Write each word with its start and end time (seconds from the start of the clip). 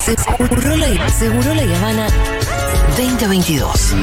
Seguro 0.00 0.76
la, 0.76 1.08
Seguro 1.10 1.54
la 1.54 1.76
Habana 1.76 2.06
2022. 2.96 3.94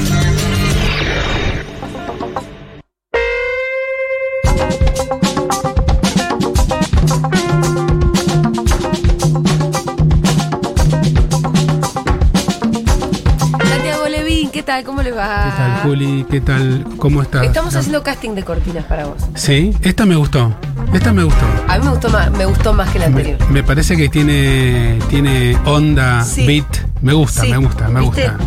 Santiago 13.60 14.08
Levín, 14.08 14.50
¿qué 14.52 14.64
tal? 14.64 14.84
¿Cómo 14.84 15.02
le 15.02 15.12
va? 15.12 15.44
¿Qué 15.46 15.58
tal, 15.58 15.82
Juli? 15.84 16.26
¿Qué 16.30 16.42
tal? 16.42 16.86
¿Cómo 16.98 17.22
estás? 17.22 17.44
Estamos 17.44 17.76
haciendo 17.76 18.04
casting 18.04 18.32
de 18.32 18.44
cortinas 18.44 18.86
para 18.86 19.06
vos. 19.06 19.24
Sí, 19.36 19.76
esta 19.82 20.06
me 20.06 20.16
gustó. 20.16 20.54
Esta 20.94 21.14
me 21.14 21.24
gustó. 21.24 21.46
A 21.68 21.78
mí 21.78 21.84
me 21.86 21.92
gustó 21.92 22.10
más, 22.10 22.32
me 22.32 22.46
gustó 22.46 22.74
más 22.74 22.90
que 22.90 23.00
la 23.00 23.06
anterior. 23.06 23.38
me 23.50 23.64
parece 23.64 23.96
que 23.98 24.10
tiene, 24.10 25.00
tiene 25.10 25.58
onda, 25.66 26.24
Sí. 26.24 26.46
beat. 26.48 26.88
Me 27.02 27.14
gusta, 27.14 27.42
Sí. 27.44 27.50
me 27.52 27.58
gusta, 27.58 27.88
me 27.90 28.02
¿Viste? 28.02 28.30
gusta. 28.30 28.38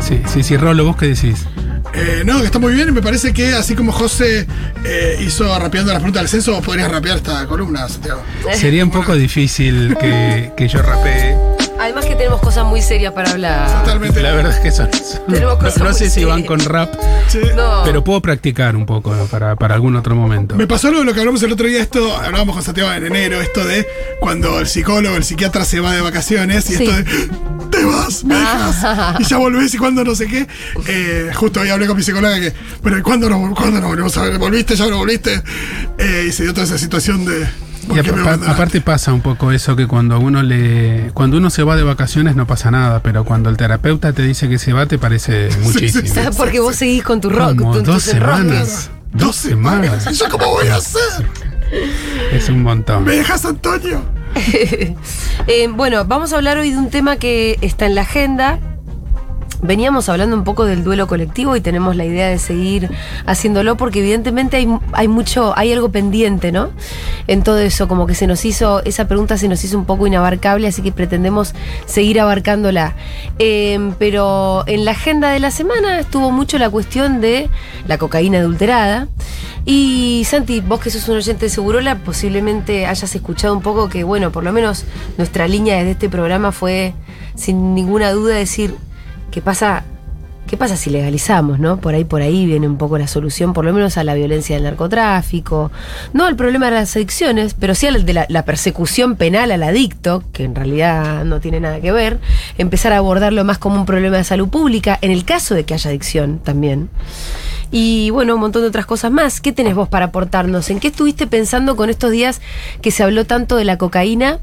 Sí, 0.00 0.20
sí, 0.26 0.42
sí, 0.42 0.56
Rolo, 0.56 0.84
¿vos 0.84 0.96
qué 0.96 1.06
decís? 1.08 1.46
Eh, 1.94 2.22
no, 2.26 2.40
que 2.40 2.46
está 2.46 2.58
muy 2.58 2.74
bien 2.74 2.88
y 2.88 2.92
me 2.92 3.00
parece 3.00 3.32
que 3.32 3.54
así 3.54 3.74
como 3.76 3.92
José 3.92 4.46
eh, 4.84 5.16
hizo 5.24 5.56
rapeando 5.58 5.92
las 5.92 6.00
preguntas 6.00 6.22
del 6.22 6.28
censo, 6.28 6.52
vos 6.52 6.64
podrías 6.64 6.90
rapear 6.90 7.18
esta 7.18 7.46
columna, 7.46 7.88
Santiago. 7.88 8.20
Sería 8.52 8.84
un 8.84 8.90
poco 8.90 9.14
difícil 9.16 9.96
que, 10.00 10.52
que 10.56 10.68
yo 10.68 10.82
rapee. 10.82 11.36
Además 11.78 12.04
que 12.06 12.14
tenemos 12.14 12.40
cosas 12.40 12.64
muy 12.64 12.80
serias 12.82 13.12
para 13.12 13.30
hablar. 13.30 13.80
Totalmente. 13.82 14.22
La 14.22 14.32
verdad 14.32 14.52
es 14.52 14.58
que 14.60 14.70
son. 14.70 14.88
son- 14.92 15.26
Tenemos 15.26 15.54
no, 15.54 15.58
cosas 15.58 15.78
no 15.78 15.84
muy 15.86 15.94
sé 15.94 16.10
si 16.10 16.24
van 16.24 16.44
con 16.44 16.60
rap, 16.60 16.94
Sí. 17.28 17.40
No. 17.56 17.82
pero 17.84 18.04
puedo 18.04 18.20
practicar 18.22 18.76
un 18.76 18.86
poco 18.86 19.12
para, 19.30 19.56
para 19.56 19.74
algún 19.74 19.96
otro 19.96 20.14
momento. 20.14 20.54
Me 20.56 20.66
pasó 20.66 20.88
algo 20.88 21.00
de 21.00 21.06
lo 21.06 21.12
que 21.14 21.20
hablamos 21.20 21.42
el 21.42 21.52
otro 21.52 21.66
día, 21.66 21.80
esto, 21.82 22.16
hablábamos 22.16 22.54
con 22.54 22.64
Santiago 22.64 22.92
en 22.92 23.06
enero, 23.06 23.40
esto 23.40 23.64
de 23.66 23.86
cuando 24.20 24.60
el 24.60 24.66
psicólogo, 24.68 25.16
el 25.16 25.24
psiquiatra 25.24 25.64
se 25.64 25.80
va 25.80 25.92
de 25.92 26.00
vacaciones 26.00 26.70
y 26.70 26.76
Sí. 26.76 26.84
esto 26.84 26.96
de 26.96 27.04
te 27.70 27.84
vas, 27.84 28.22
me 28.24 28.36
dejas, 28.36 28.76
y 29.18 29.24
ya 29.24 29.36
volvés 29.38 29.74
y 29.74 29.78
cuando 29.78 30.04
no 30.04 30.14
sé 30.14 30.26
qué. 30.26 30.46
Eh, 30.86 31.30
justo 31.34 31.60
hoy 31.60 31.70
hablé 31.70 31.86
con 31.88 31.96
mi 31.96 32.02
psicóloga 32.04 32.38
que, 32.38 32.52
pero 32.82 32.98
¿y 32.98 33.02
cuándo 33.02 33.28
nos, 33.28 33.52
cuándo 33.58 33.80
nos 33.80 33.88
volvemos 33.90 34.16
a 34.16 34.22
ver? 34.22 34.38
¿Volviste? 34.38 34.76
¿Ya 34.76 34.86
no 34.86 34.98
volviste? 34.98 35.42
Eh, 35.98 36.26
y 36.28 36.32
se 36.32 36.44
dio 36.44 36.54
toda 36.54 36.66
esa 36.66 36.78
situación 36.78 37.24
de 37.24 37.40
¿por 37.40 37.73
Y 37.92 37.98
aparte 37.98 38.80
pasa 38.80 39.12
un 39.12 39.20
poco 39.20 39.52
eso 39.52 39.76
que 39.76 39.86
cuando 39.86 40.18
uno 40.18 40.42
le 40.42 41.10
cuando 41.14 41.36
uno 41.36 41.50
se 41.50 41.62
va 41.62 41.76
de 41.76 41.82
vacaciones 41.82 42.36
no 42.36 42.46
pasa 42.46 42.70
nada, 42.70 43.00
pero 43.02 43.24
cuando 43.24 43.50
el 43.50 43.56
terapeuta 43.56 44.12
te 44.12 44.22
dice 44.22 44.48
que 44.48 44.58
se 44.58 44.72
va 44.72 44.86
te 44.86 44.98
parece 44.98 45.48
muchísimo. 45.62 46.30
Porque 46.36 46.60
vos 46.60 46.76
seguís 46.76 47.02
con 47.02 47.20
tu 47.20 47.30
rock. 47.30 47.58
Como 47.58 47.80
dos 47.80 48.02
semanas. 48.02 48.90
Dos 49.12 49.36
semanas. 49.36 50.08
¿Y 50.10 50.14
yo 50.14 50.28
cómo 50.28 50.46
voy 50.48 50.68
a 50.68 50.76
hacer? 50.76 51.28
Es 52.32 52.48
un 52.48 52.62
montón. 52.62 53.04
¿Me 53.04 53.16
dejas, 53.16 53.44
Antonio? 53.44 54.02
Eh, 55.46 55.68
bueno, 55.68 56.06
vamos 56.06 56.32
a 56.32 56.36
hablar 56.36 56.56
hoy 56.56 56.70
de 56.70 56.78
un 56.78 56.88
tema 56.88 57.16
que 57.16 57.58
está 57.60 57.84
en 57.84 57.94
la 57.94 58.00
agenda. 58.00 58.58
Veníamos 59.62 60.08
hablando 60.08 60.36
un 60.36 60.44
poco 60.44 60.64
del 60.64 60.84
duelo 60.84 61.06
colectivo 61.06 61.56
y 61.56 61.60
tenemos 61.60 61.96
la 61.96 62.04
idea 62.04 62.28
de 62.28 62.38
seguir 62.38 62.90
haciéndolo 63.26 63.76
porque 63.76 64.00
evidentemente 64.00 64.56
hay, 64.56 64.68
hay 64.92 65.08
mucho, 65.08 65.56
hay 65.56 65.72
algo 65.72 65.90
pendiente, 65.90 66.52
¿no? 66.52 66.70
En 67.26 67.42
todo 67.42 67.58
eso, 67.58 67.88
como 67.88 68.06
que 68.06 68.14
se 68.14 68.26
nos 68.26 68.44
hizo, 68.44 68.82
esa 68.84 69.08
pregunta 69.08 69.38
se 69.38 69.48
nos 69.48 69.64
hizo 69.64 69.78
un 69.78 69.84
poco 69.84 70.06
inabarcable, 70.06 70.66
así 70.66 70.82
que 70.82 70.92
pretendemos 70.92 71.54
seguir 71.86 72.20
abarcándola. 72.20 72.94
Eh, 73.38 73.92
pero 73.98 74.64
en 74.66 74.84
la 74.84 74.92
agenda 74.92 75.30
de 75.30 75.40
la 75.40 75.50
semana 75.50 75.98
estuvo 76.00 76.30
mucho 76.30 76.58
la 76.58 76.70
cuestión 76.70 77.20
de 77.20 77.48
la 77.86 77.98
cocaína 77.98 78.38
adulterada. 78.38 79.08
Y 79.66 80.24
Santi, 80.26 80.60
vos 80.60 80.80
que 80.80 80.90
sos 80.90 81.08
un 81.08 81.16
oyente 81.16 81.46
de 81.46 81.50
Segurola, 81.50 81.96
posiblemente 81.96 82.86
hayas 82.86 83.14
escuchado 83.14 83.54
un 83.54 83.62
poco 83.62 83.88
que, 83.88 84.04
bueno, 84.04 84.30
por 84.30 84.44
lo 84.44 84.52
menos 84.52 84.84
nuestra 85.16 85.48
línea 85.48 85.78
desde 85.78 85.92
este 85.92 86.08
programa 86.10 86.52
fue, 86.52 86.92
sin 87.34 87.74
ninguna 87.74 88.12
duda, 88.12 88.34
decir, 88.34 88.74
¿qué 89.34 89.42
pasa? 89.42 89.82
¿Qué 90.46 90.56
pasa 90.56 90.76
si 90.76 90.90
legalizamos, 90.90 91.58
no? 91.58 91.78
Por 91.78 91.94
ahí, 91.94 92.04
por 92.04 92.22
ahí 92.22 92.46
viene 92.46 92.68
un 92.68 92.76
poco 92.76 92.98
la 92.98 93.08
solución, 93.08 93.52
por 93.52 93.64
lo 93.64 93.72
menos 93.72 93.96
a 93.96 94.04
la 94.04 94.14
violencia 94.14 94.54
del 94.54 94.62
narcotráfico, 94.62 95.72
no 96.12 96.26
al 96.26 96.36
problema 96.36 96.66
de 96.66 96.72
las 96.72 96.94
adicciones, 96.94 97.54
pero 97.54 97.74
sí 97.74 97.86
al 97.86 98.04
de 98.04 98.12
la, 98.12 98.26
la 98.28 98.44
persecución 98.44 99.16
penal 99.16 99.50
al 99.50 99.62
adicto, 99.64 100.22
que 100.32 100.44
en 100.44 100.54
realidad 100.54 101.24
no 101.24 101.40
tiene 101.40 101.58
nada 101.60 101.80
que 101.80 101.90
ver, 101.90 102.20
empezar 102.58 102.92
a 102.92 102.98
abordarlo 102.98 103.42
más 103.42 103.58
como 103.58 103.76
un 103.76 103.86
problema 103.86 104.18
de 104.18 104.24
salud 104.24 104.48
pública, 104.48 104.98
en 105.00 105.10
el 105.10 105.24
caso 105.24 105.54
de 105.54 105.64
que 105.64 105.74
haya 105.74 105.88
adicción 105.88 106.38
también. 106.38 106.90
Y 107.72 108.10
bueno, 108.10 108.34
un 108.34 108.40
montón 108.40 108.62
de 108.62 108.68
otras 108.68 108.86
cosas 108.86 109.10
más. 109.10 109.40
¿Qué 109.40 109.50
tenés 109.50 109.74
vos 109.74 109.88
para 109.88 110.06
aportarnos? 110.06 110.70
¿En 110.70 110.78
qué 110.78 110.88
estuviste 110.88 111.26
pensando 111.26 111.74
con 111.74 111.90
estos 111.90 112.12
días 112.12 112.40
que 112.82 112.92
se 112.92 113.02
habló 113.02 113.24
tanto 113.24 113.56
de 113.56 113.64
la 113.64 113.78
cocaína? 113.78 114.38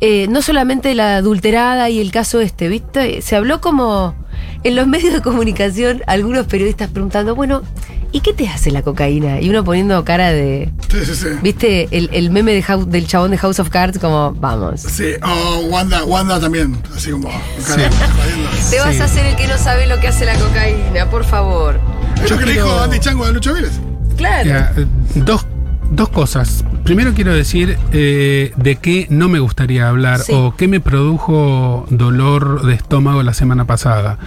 Eh, 0.00 0.26
no 0.28 0.42
solamente 0.42 0.94
la 0.94 1.16
adulterada 1.16 1.88
y 1.88 2.00
el 2.00 2.10
caso 2.10 2.40
este, 2.40 2.68
¿viste? 2.68 3.22
Se 3.22 3.34
habló 3.36 3.60
como 3.60 4.14
en 4.62 4.76
los 4.76 4.86
medios 4.86 5.14
de 5.14 5.22
comunicación, 5.22 6.02
algunos 6.06 6.46
periodistas 6.46 6.90
preguntando, 6.90 7.34
bueno, 7.34 7.62
¿y 8.12 8.20
qué 8.20 8.32
te 8.34 8.46
hace 8.48 8.70
la 8.70 8.82
cocaína? 8.82 9.40
Y 9.40 9.48
uno 9.48 9.64
poniendo 9.64 10.04
cara 10.04 10.32
de, 10.32 10.70
Sí, 10.90 10.98
sí, 11.04 11.14
sí. 11.14 11.26
¿viste? 11.42 11.88
El, 11.92 12.10
el 12.12 12.30
meme 12.30 12.52
de 12.52 12.62
House- 12.62 12.86
del 12.90 13.06
chabón 13.06 13.30
de 13.30 13.38
House 13.38 13.58
of 13.58 13.70
Cards, 13.70 13.98
como, 13.98 14.32
vamos. 14.32 14.80
Sí, 14.82 15.12
o 15.22 15.60
Wanda, 15.68 16.04
Wanda 16.04 16.38
también, 16.40 16.76
así 16.94 17.10
como. 17.12 17.30
Sí. 17.58 17.72
jodiendo. 17.72 17.96
Te 18.70 18.78
vas 18.80 18.94
Sí. 18.96 19.00
a 19.00 19.04
hacer 19.04 19.26
el 19.26 19.36
que 19.36 19.46
no 19.46 19.56
sabe 19.56 19.86
lo 19.86 19.98
que 20.00 20.08
hace 20.08 20.24
la 20.26 20.34
cocaína, 20.38 21.08
por 21.10 21.24
favor. 21.24 21.80
Yo 22.28 22.36
que 22.38 22.44
le 22.46 22.52
dijo 22.52 22.68
Andy 22.80 22.98
Chango 22.98 23.24
a 23.24 23.30
Lucho 23.30 23.54
Vélez. 23.54 23.72
Claro. 24.16 24.48
Ya, 24.48 24.72
dos, 25.14 25.46
dos 25.90 26.08
cosas. 26.08 26.64
Primero 26.84 27.14
quiero 27.14 27.34
decir 27.34 27.78
eh, 27.92 28.52
de 28.56 28.76
qué 28.76 29.06
no 29.10 29.28
me 29.28 29.38
gustaría 29.38 29.88
hablar 29.88 30.20
Sí. 30.20 30.32
o 30.34 30.54
qué 30.56 30.68
me 30.68 30.80
produjo 30.80 31.86
dolor 31.90 32.64
de 32.64 32.74
estómago 32.74 33.22
la 33.22 33.34
semana 33.34 33.64
pasada. 33.64 34.18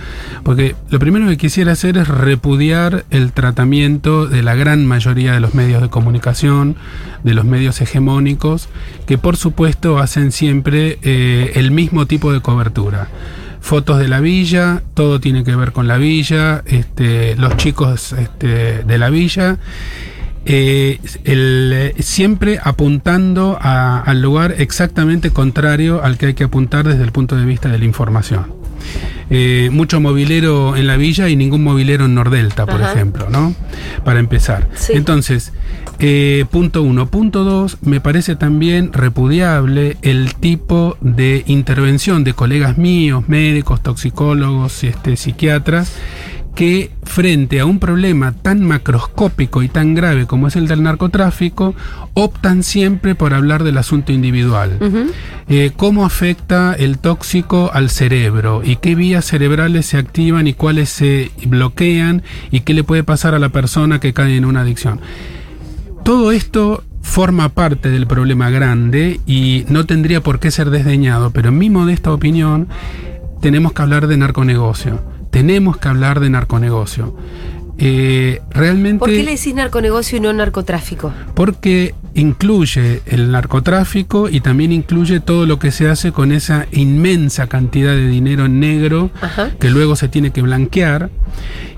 Porque 0.43 0.75
lo 0.89 0.99
primero 0.99 1.27
que 1.27 1.37
quisiera 1.37 1.73
hacer 1.73 1.97
es 1.97 2.07
repudiar 2.07 3.05
el 3.09 3.31
tratamiento 3.31 4.27
de 4.27 4.43
la 4.43 4.55
gran 4.55 4.85
mayoría 4.85 5.33
de 5.33 5.39
los 5.39 5.53
medios 5.53 5.81
de 5.81 5.89
comunicación, 5.89 6.75
de 7.23 7.33
los 7.33 7.45
medios 7.45 7.81
hegemónicos, 7.81 8.69
que 9.05 9.17
por 9.17 9.37
supuesto 9.37 9.99
hacen 9.99 10.31
siempre 10.31 10.99
eh, 11.01 11.51
el 11.55 11.71
mismo 11.71 12.05
tipo 12.05 12.31
de 12.33 12.41
cobertura 12.41 13.07
fotos 13.61 13.99
de 13.99 14.07
la 14.07 14.21
villa, 14.21 14.83
todo 14.93 15.19
tiene 15.19 15.43
que 15.43 15.55
ver 15.55 15.73
con 15.73 15.87
la 15.87 15.97
villa, 15.97 16.63
este, 16.65 17.35
los 17.35 17.57
chicos 17.57 18.13
este, 18.13 18.83
de 18.83 18.97
la 18.97 19.09
villa, 19.09 19.57
eh, 20.45 20.99
el, 21.25 21.71
eh, 21.73 21.95
siempre 21.99 22.59
apuntando 22.63 23.57
a- 23.61 23.99
al 24.01 24.21
lugar 24.21 24.55
exactamente 24.57 25.31
contrario 25.31 26.03
al 26.03 26.17
que 26.17 26.27
hay 26.27 26.33
que 26.33 26.45
apuntar 26.45 26.87
desde 26.87 27.03
el 27.03 27.11
punto 27.11 27.35
de 27.35 27.45
vista 27.45 27.69
de 27.69 27.77
la 27.79 27.85
información. 27.85 28.57
Eh, 29.31 29.69
mucho 29.71 29.99
movilero 29.99 30.75
en 30.75 30.87
la 30.87 30.97
villa 30.97 31.29
y 31.29 31.35
ningún 31.35 31.63
movilero 31.63 32.05
en 32.05 32.15
Nordelta, 32.15 32.65
por 32.65 32.81
Ajá. 32.81 32.93
ejemplo, 32.93 33.27
¿no? 33.29 33.53
Para 34.03 34.19
empezar. 34.19 34.67
Sí. 34.73 34.93
Entonces, 34.95 35.53
eh, 35.99 36.45
punto 36.49 36.81
uno. 36.81 37.05
Punto 37.11 37.43
dos, 37.43 37.77
me 37.81 37.99
parece 38.01 38.35
también 38.35 38.91
repudiable 38.91 39.97
el 40.01 40.33
tipo 40.33 40.97
de 41.01 41.43
intervención 41.45 42.23
de 42.23 42.33
colegas 42.33 42.79
míos, 42.79 43.25
médicos, 43.27 43.83
toxicólogos, 43.83 44.83
este, 44.83 45.15
psiquiatras, 45.15 45.91
que 46.59 46.91
frente 47.03 47.61
a 47.61 47.65
un 47.65 47.79
problema 47.79 48.33
tan 48.33 48.61
macroscópico 48.67 49.63
y 49.63 49.69
tan 49.69 49.95
grave 49.95 50.25
como 50.25 50.49
es 50.49 50.57
el 50.57 50.67
del 50.67 50.83
narcotráfico, 50.83 51.73
optan 52.15 52.63
siempre 52.63 53.15
por 53.15 53.33
hablar 53.33 53.63
del 53.63 53.77
asunto 53.77 54.11
individual. 54.11 54.77
Eh, 55.47 55.71
¿Cómo 55.77 56.03
afecta 56.03 56.73
el 56.73 56.97
tóxico 56.97 57.71
al 57.73 57.89
cerebro? 57.89 58.61
¿Y 58.61 58.75
qué 58.75 58.95
vías 58.95 59.23
cerebrales 59.23 59.85
se 59.85 59.95
activan 59.95 60.47
y 60.47 60.53
cuáles 60.53 60.89
se 60.89 61.31
bloquean? 61.45 62.23
¿Y 62.51 62.59
qué 62.59 62.73
le 62.73 62.83
puede 62.83 63.05
pasar 63.05 63.33
a 63.35 63.39
la 63.39 63.47
persona 63.47 64.01
que 64.01 64.11
cae 64.11 64.35
en 64.35 64.43
una 64.43 64.59
adicción? 64.59 64.99
Todo 66.03 66.33
esto 66.33 66.83
forma 67.01 67.47
parte 67.47 67.89
del 67.89 68.05
problema 68.05 68.49
grande 68.49 69.21
y 69.25 69.63
no 69.69 69.85
tendría 69.85 70.19
por 70.19 70.41
qué 70.41 70.51
ser 70.51 70.71
desdeñado, 70.71 71.31
pero 71.31 71.47
en 71.47 71.57
mi 71.57 71.69
modesta 71.69 72.11
opinión 72.11 72.67
tenemos 73.39 73.71
que 73.71 73.81
hablar 73.81 74.07
de 74.07 74.17
narconegocio. 74.17 75.18
Tenemos 75.31 75.77
que 75.77 75.87
hablar 75.87 76.19
de 76.19 76.29
narconegocio. 76.29 77.15
Eh, 77.79 78.41
realmente... 78.51 78.99
¿Por 78.99 79.09
qué 79.09 79.23
le 79.23 79.31
decís 79.31 79.55
narconegocio 79.55 80.17
y 80.17 80.21
no 80.21 80.33
narcotráfico? 80.33 81.13
Porque 81.33 81.95
incluye 82.13 83.01
el 83.05 83.31
narcotráfico 83.31 84.29
y 84.29 84.41
también 84.41 84.71
incluye 84.71 85.19
todo 85.19 85.45
lo 85.45 85.59
que 85.59 85.71
se 85.71 85.87
hace 85.87 86.11
con 86.11 86.31
esa 86.31 86.67
inmensa 86.71 87.47
cantidad 87.47 87.93
de 87.93 88.07
dinero 88.07 88.47
negro 88.47 89.11
Ajá. 89.21 89.51
que 89.59 89.69
luego 89.69 89.95
se 89.95 90.09
tiene 90.09 90.31
que 90.31 90.41
blanquear 90.41 91.09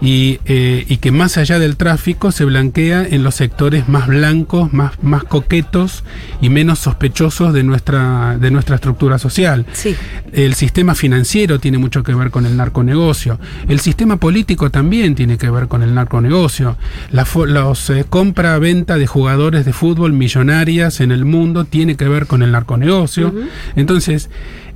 y, 0.02 0.40
eh, 0.46 0.86
y 0.88 0.98
que 0.98 1.12
más 1.12 1.38
allá 1.38 1.60
del 1.60 1.78
tráfico 1.78 2.32
se 2.32 2.46
blanquea 2.46 3.06
en 3.08 3.24
los 3.24 3.36
sectores 3.36 3.88
más 3.88 4.08
blancos, 4.08 4.74
más, 4.74 4.94
más 5.04 5.24
coquetos 5.24 6.04
y 6.42 6.50
menos 6.50 6.80
sospechosos 6.80 7.54
de 7.54 7.64
nuestra, 7.64 8.38
de 8.40 8.50
nuestra 8.50 8.76
estructura 8.76 9.20
social. 9.20 9.66
Sí. 9.74 9.96
El 10.34 10.56
sistema 10.56 10.96
financiero 10.96 11.60
tiene 11.60 11.78
mucho 11.78 12.04
que 12.04 12.16
ver 12.16 12.32
con 12.32 12.46
el 12.46 12.58
narconegocio. 12.58 13.40
El 13.68 13.80
sistema 13.80 14.18
político 14.18 14.72
también 14.72 15.14
tiene 15.14 15.38
que 15.38 15.50
ver 15.50 15.68
con 15.68 15.84
el 15.84 15.91
narconegocio. 15.96 16.78
La 17.12 17.26
los 17.48 17.90
eh, 17.90 18.06
compra-venta 18.08 18.98
de 18.98 19.08
jugadores 19.08 19.66
de 19.66 19.74
fútbol 19.74 20.14
millonarias 20.14 21.02
en 21.02 21.12
el 21.12 21.26
mundo 21.26 21.66
tiene 21.66 21.96
que 21.96 22.08
ver 22.08 22.28
con 22.28 22.44
el 22.44 22.52
narconegocio. 22.52 23.34
Entonces, 23.76 24.30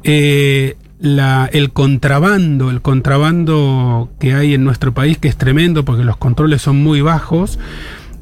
eh, 0.04 0.78
la, 1.00 1.50
el 1.52 1.72
contrabando, 1.72 2.72
el 2.72 2.82
contrabando 2.82 4.10
que 4.20 4.34
hay 4.34 4.54
en 4.54 4.64
nuestro 4.64 4.94
país, 4.94 5.18
que 5.18 5.28
es 5.28 5.38
tremendo 5.38 5.86
porque 5.86 6.04
los 6.04 6.18
controles 6.18 6.62
son 6.62 6.78
muy 6.78 7.02
bajos, 7.02 7.60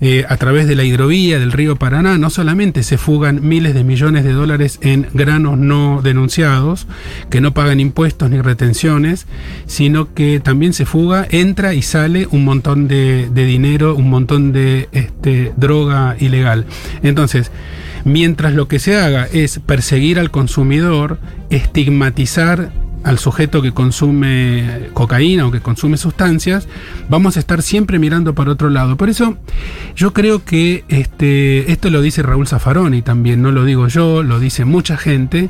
eh, 0.06 0.26
a 0.28 0.36
través 0.36 0.68
de 0.68 0.76
la 0.76 0.84
hidrovía 0.84 1.40
del 1.40 1.54
río 1.54 1.78
Paraná, 1.78 2.18
no 2.18 2.30
solamente 2.30 2.84
se 2.84 2.98
fugan 2.98 3.48
miles 3.48 3.74
de 3.74 3.86
millones 3.86 4.26
de 4.26 4.34
dólares 4.34 4.78
en 4.82 5.08
granos 5.14 5.58
no 5.58 6.02
denunciados, 6.04 6.88
que 7.30 7.40
no 7.40 7.54
pagan 7.54 7.80
impuestos 7.80 8.30
ni 8.30 8.42
retenciones, 8.42 9.28
sino 9.66 10.14
que 10.14 10.42
también 10.42 10.74
se 10.74 10.86
fuga, 10.86 11.26
entra 11.32 11.74
y 11.74 11.82
sale 11.84 12.28
un 12.32 12.44
montón 12.44 12.90
de, 12.90 13.30
dinero, 13.34 13.96
un 13.96 14.10
montón 14.10 14.52
de 14.52 14.90
este, 14.92 15.54
droga 15.56 16.18
ilegal. 16.20 16.66
Entonces, 17.02 17.50
mientras 18.04 18.54
lo 18.56 18.68
que 18.68 18.80
se 18.80 18.98
haga 18.98 19.30
es 19.32 19.60
perseguir 19.60 20.20
al 20.20 20.32
consumidor, 20.32 21.18
estigmatizar 21.50 22.74
al 23.04 23.20
sujeto 23.20 23.62
que 23.62 23.72
consume 23.72 24.90
cocaína 24.94 25.46
o 25.46 25.52
que 25.52 25.60
consume 25.60 25.98
sustancias, 25.98 26.68
vamos 27.10 27.38
a 27.38 27.40
estar 27.40 27.62
siempre 27.62 28.00
mirando 28.00 28.34
para 28.34 28.52
otro 28.52 28.70
lado. 28.70 28.98
Por 28.98 29.10
eso 29.10 29.38
yo 29.96 30.14
creo 30.14 30.44
que 30.44 30.86
este, 30.88 31.72
esto 31.72 31.90
lo 31.90 32.02
dice 32.02 32.24
Raúl 32.24 32.48
Zaffaroni 32.48 33.02
también, 33.02 33.42
no 33.42 33.52
lo 33.52 33.66
digo 33.66 33.88
yo, 33.88 34.24
lo 34.24 34.40
dice 34.40 34.66
mucha 34.66 34.98
gente. 34.98 35.50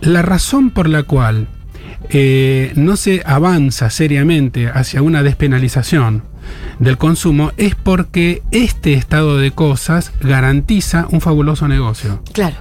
La 0.00 0.22
razón 0.22 0.70
por 0.70 0.88
la 0.88 1.04
cual 1.04 1.46
eh, 2.10 2.72
no 2.74 2.96
se 2.96 3.22
avanza 3.24 3.88
seriamente 3.90 4.68
hacia 4.68 5.02
una 5.02 5.22
despenalización 5.22 6.24
del 6.78 6.98
consumo 6.98 7.52
es 7.56 7.74
porque 7.76 8.42
este 8.50 8.94
estado 8.94 9.38
de 9.38 9.52
cosas 9.52 10.12
garantiza 10.20 11.06
un 11.10 11.20
fabuloso 11.20 11.68
negocio. 11.68 12.22
Claro. 12.32 12.56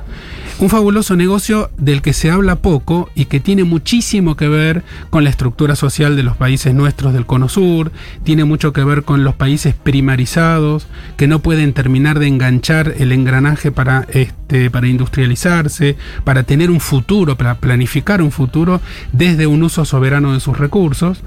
Un 0.62 0.70
fabuloso 0.70 1.16
negocio 1.16 1.72
del 1.80 2.04
que 2.04 2.14
se 2.14 2.30
habla 2.30 2.58
poco 2.58 3.10
y 3.16 3.26
que 3.26 3.40
tiene 3.40 3.64
muchísimo 3.64 4.36
que 4.36 4.48
ver 4.48 4.84
con 5.10 5.24
la 5.24 5.32
estructura 5.32 5.76
social 5.76 6.16
de 6.16 6.22
los 6.22 6.38
países 6.38 6.76
nuestros 6.76 7.14
del 7.14 7.26
Cono 7.26 7.50
Sur, 7.50 7.92
tiene 8.24 8.46
mucho 8.46 8.72
que 8.72 8.84
ver 8.84 9.02
con 9.02 9.24
los 9.24 9.34
países 9.34 9.74
primarizados 9.74 10.86
que 11.18 11.28
no 11.28 11.40
pueden 11.40 11.74
terminar 11.74 12.20
de 12.20 12.28
enganchar 12.28 12.94
el 13.00 13.12
engranaje 13.12 13.72
para, 13.72 14.06
este, 14.12 14.70
para 14.70 14.88
industrializarse, 14.88 15.98
para 16.24 16.44
tener 16.44 16.70
un 16.70 16.80
futuro, 16.80 17.36
para 17.36 17.56
planificar 17.56 18.22
un 18.22 18.32
futuro 18.32 18.82
desde 19.14 19.48
un 19.48 19.64
uso 19.64 19.84
soberano 19.84 20.34
de 20.34 20.42
sus 20.42 20.60
recursos. 20.60 21.24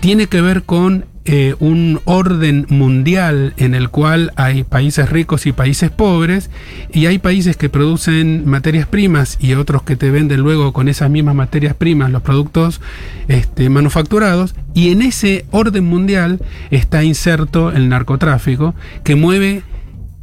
Tiene 0.00 0.26
que 0.26 0.40
ver 0.40 0.64
con 0.64 1.04
eh, 1.24 1.54
un 1.60 2.00
orden 2.04 2.66
mundial 2.68 3.54
en 3.56 3.74
el 3.74 3.90
cual 3.90 4.32
hay 4.36 4.64
países 4.64 5.08
ricos 5.08 5.46
y 5.46 5.52
países 5.52 5.90
pobres, 5.90 6.50
y 6.92 7.06
hay 7.06 7.18
países 7.18 7.56
que 7.56 7.68
producen 7.68 8.48
materias 8.48 8.86
primas 8.86 9.38
y 9.40 9.54
otros 9.54 9.82
que 9.82 9.96
te 9.96 10.10
venden 10.10 10.40
luego 10.40 10.72
con 10.72 10.88
esas 10.88 11.10
mismas 11.10 11.34
materias 11.34 11.74
primas 11.74 12.10
los 12.10 12.22
productos 12.22 12.80
este, 13.28 13.70
manufacturados, 13.70 14.54
y 14.74 14.90
en 14.90 15.02
ese 15.02 15.44
orden 15.52 15.84
mundial 15.84 16.40
está 16.70 17.04
inserto 17.04 17.70
el 17.70 17.88
narcotráfico 17.88 18.74
que 19.04 19.14
mueve 19.14 19.62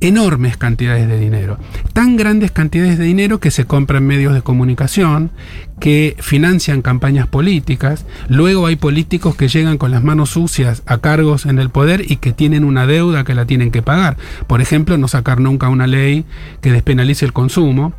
enormes 0.02 0.58
cantidades 0.58 1.08
de 1.08 1.20
dinero. 1.20 1.58
Tan 1.94 2.16
grandes 2.16 2.52
cantidades 2.52 2.98
de 2.98 3.06
dinero 3.06 3.40
que 3.40 3.52
se 3.52 3.66
compran 3.66 4.06
medios 4.06 4.34
de 4.34 4.42
comunicación, 4.42 5.32
que 5.80 6.16
financian 6.20 6.82
campañas 6.82 7.28
políticas. 7.28 8.06
Luego 8.28 8.68
hay 8.68 8.76
políticos 8.76 9.36
que 9.36 9.48
llegan 9.48 9.78
con 9.78 9.92
las 9.92 10.04
manos 10.04 10.32
sucias 10.32 10.84
a 10.86 10.98
cargos 11.00 11.46
en 11.46 11.60
el 11.60 11.70
poder 11.70 12.12
y 12.12 12.18
que 12.18 12.34
tienen 12.34 12.64
una 12.64 12.86
deuda 12.86 13.24
que 13.24 13.36
la 13.36 13.46
tienen 13.46 13.72
que 13.72 13.82
pagar. 13.82 14.18
Por 14.48 14.62
ejemplo, 14.62 14.98
no 14.98 15.08
sacar 15.08 15.40
nunca 15.40 15.70
una 15.70 15.88
ley 15.88 16.26
que 16.62 16.72
despenalice 16.72 17.26
el 17.26 17.34
consumo. 17.34 17.94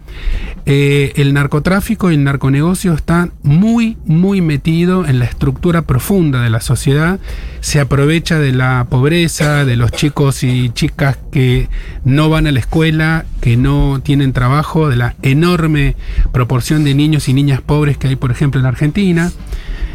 Eh, 0.67 1.13
el 1.17 1.33
narcotráfico 1.33 2.11
y 2.11 2.15
el 2.15 2.25
narconegocio 2.25 2.93
están 2.93 3.33
muy, 3.43 3.97
muy 4.05 4.41
metido 4.41 5.07
en 5.07 5.19
la 5.19 5.25
estructura 5.25 5.83
profunda 5.83 6.43
de 6.43 6.51
la 6.51 6.61
sociedad. 6.61 7.19
Se 7.61 7.81
aprovecha 7.81 8.39
de 8.39 8.53
la 8.53 8.87
pobreza, 8.89 9.65
de 9.65 9.77
los 9.77 9.91
chicos 9.93 10.43
y 10.43 10.71
chicas 10.71 11.19
que 11.33 11.69
no 12.05 12.29
van 12.29 12.47
a 12.47 12.53
la 12.53 12.61
escuela, 12.61 13.25
que 13.41 13.57
no 13.57 14.01
tienen 14.03 14.33
trabajo, 14.33 14.89
de 14.89 14.97
la 14.97 15.15
enorme 15.23 15.97
proporción 16.33 16.85
de 16.85 16.95
niños 16.95 17.29
y 17.29 17.35
niñas 17.35 17.61
pobres 17.61 17.97
que 17.99 18.09
hay, 18.09 18.17
por 18.17 18.31
ejemplo, 18.31 18.61
en 18.61 18.67
Argentina. 18.67 19.33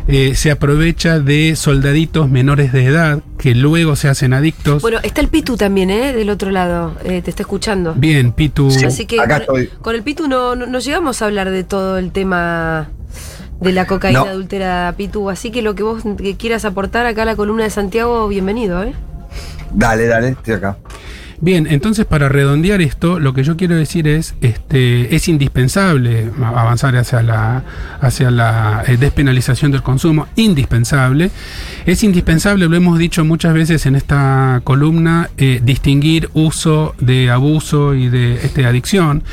Eh, 0.08 0.36
se 0.36 0.52
aprovecha 0.52 1.20
de 1.20 1.56
soldaditos 1.56 2.30
menores 2.30 2.72
de 2.72 2.86
edad 2.86 3.24
que 3.40 3.56
luego 3.56 3.96
se 3.96 4.08
hacen 4.08 4.34
adictos. 4.34 4.84
Bueno, 4.84 5.00
está 5.02 5.22
el 5.22 5.30
Pitu 5.30 5.58
también, 5.58 5.90
¿eh? 5.90 6.14
Del 6.14 6.30
otro 6.30 6.52
lado, 6.52 6.96
eh, 7.04 7.24
te 7.24 7.32
está 7.32 7.42
escuchando. 7.42 7.96
Bien, 7.96 8.32
Pitu. 8.32 8.68
Así 8.86 9.08
que 9.08 9.20
acá 9.20 9.44
con, 9.46 9.60
estoy. 9.60 9.78
con 9.82 9.96
el 9.96 10.04
Pitu 10.04 10.28
no, 10.28 10.56
no, 10.56 10.68
no 10.68 10.78
llegamos 10.80 11.22
a 11.22 11.26
hablar 11.26 11.50
de 11.50 11.64
todo 11.64 11.98
el 11.98 12.12
tema 12.12 12.90
de 13.62 13.72
la 13.72 13.88
cocaína 13.88 14.20
No. 14.20 14.26
adulterada, 14.28 14.92
Pitu. 14.94 15.32
Así 15.32 15.50
que 15.50 15.64
lo 15.64 15.74
que 15.74 15.82
vos 15.82 16.04
que 16.18 16.36
quieras 16.38 16.66
aportar 16.66 17.08
acá 17.08 17.24
a 17.24 17.26
la 17.26 17.36
columna 17.36 17.64
de 17.64 17.72
Santiago, 17.72 18.28
bienvenido, 18.28 18.84
¿eh? 18.84 18.94
Dale, 19.74 20.06
dale, 20.06 20.30
estoy 20.30 20.54
acá. 20.54 20.78
Bien, 21.42 21.68
entonces 21.70 22.06
para 22.06 22.30
redondear 22.30 22.82
esto, 22.82 23.20
lo 23.20 23.34
que 23.34 23.44
yo 23.44 23.58
quiero 23.58 23.76
decir 23.76 24.08
es, 24.08 24.36
este, 24.42 25.14
es 25.16 25.28
indispensable 25.28 26.32
avanzar 26.42 26.96
hacia 26.96 27.22
la, 27.22 27.64
hacia 28.00 28.32
la 28.32 28.84
eh, 28.88 28.98
despenalización 28.98 29.72
del 29.72 29.84
consumo, 29.84 30.28
indispensable. 30.36 31.32
Es 31.86 32.04
indispensable, 32.04 32.70
lo 32.70 32.76
hemos 32.76 32.98
dicho 32.98 33.26
muchas 33.26 33.54
veces 33.54 33.86
en 33.86 33.96
esta 33.96 34.62
columna, 34.64 35.30
eh, 35.38 35.60
distinguir 35.64 36.30
uso 36.34 36.96
de 37.00 37.30
abuso 37.30 37.96
y 37.96 38.08
de 38.08 38.36
este, 38.36 38.66
adicción. 38.66 39.24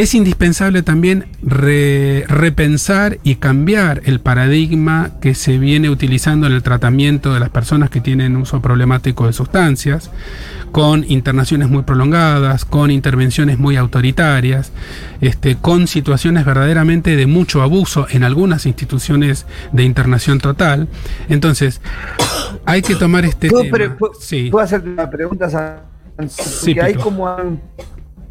Es 0.00 0.14
indispensable 0.14 0.82
también 0.82 1.26
re- 1.42 2.24
repensar 2.26 3.18
y 3.22 3.34
cambiar 3.34 4.00
el 4.06 4.18
paradigma 4.18 5.10
que 5.20 5.34
se 5.34 5.58
viene 5.58 5.90
utilizando 5.90 6.46
en 6.46 6.54
el 6.54 6.62
tratamiento 6.62 7.34
de 7.34 7.40
las 7.40 7.50
personas 7.50 7.90
que 7.90 8.00
tienen 8.00 8.34
uso 8.38 8.62
problemático 8.62 9.26
de 9.26 9.34
sustancias, 9.34 10.10
con 10.72 11.04
internaciones 11.06 11.68
muy 11.68 11.82
prolongadas, 11.82 12.64
con 12.64 12.90
intervenciones 12.90 13.58
muy 13.58 13.76
autoritarias, 13.76 14.72
este, 15.20 15.56
con 15.56 15.86
situaciones 15.86 16.46
verdaderamente 16.46 17.14
de 17.14 17.26
mucho 17.26 17.60
abuso 17.60 18.06
en 18.08 18.24
algunas 18.24 18.64
instituciones 18.64 19.44
de 19.72 19.82
internación 19.84 20.38
total. 20.38 20.88
Entonces, 21.28 21.82
hay 22.64 22.80
que 22.80 22.94
tomar 22.94 23.26
este 23.26 23.50
¿Puedo, 23.50 23.64
tema. 23.64 23.76
pre- 23.76 23.98
pu- 23.98 24.12
Sí. 24.18 24.48
¿puedo 24.50 24.64
hacerte 24.64 24.88
una 24.88 25.10
pregunta? 25.10 25.50
San- 25.50 25.90
Sí, 26.28 26.74
Porque 26.74 26.82
hay 26.82 26.94
como 26.94 27.28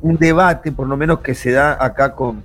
un, 0.01 0.17
debate, 0.17 0.71
por 0.71 0.87
lo 0.87 0.97
menos 0.97 1.19
que 1.19 1.33
se 1.35 1.51
da 1.51 1.77
acá 1.83 2.13
con, 2.15 2.43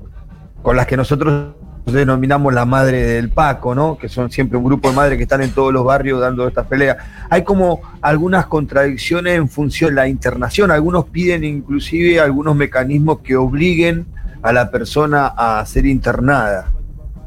con 0.63 0.77
las 0.77 0.87
que 0.87 0.97
nosotros 0.97 1.55
denominamos 1.87 2.53
la 2.55 2.65
madre 2.65 3.03
del 3.03 3.31
Paco, 3.31 3.75
¿no? 3.75 3.99
Que 3.99 4.09
son 4.09 4.31
siempre 4.31 4.57
un 4.57 4.65
grupo 4.65 4.89
de 4.89 4.97
madres 4.97 5.17
que 5.19 5.25
están 5.25 5.43
en 5.43 5.51
todos 5.51 5.73
los 5.73 5.85
barrios 5.85 6.21
dando 6.21 6.49
estas 6.49 6.67
peleas. 6.67 6.97
Hay 7.29 7.43
como 7.45 7.81
algunas 8.01 8.47
contradicciones 8.47 9.37
en 9.37 9.49
función 9.49 9.91
de 9.91 9.97
la 9.97 10.09
internación. 10.09 10.71
Algunos 10.71 11.07
piden 11.07 11.45
inclusive 11.45 12.21
algunos 12.21 12.57
mecanismos 12.57 13.21
que 13.21 13.37
obliguen 13.37 14.07
a 14.43 14.53
la 14.53 14.71
persona 14.71 15.27
a 15.27 15.65
ser 15.67 15.87
internada. 15.87 16.74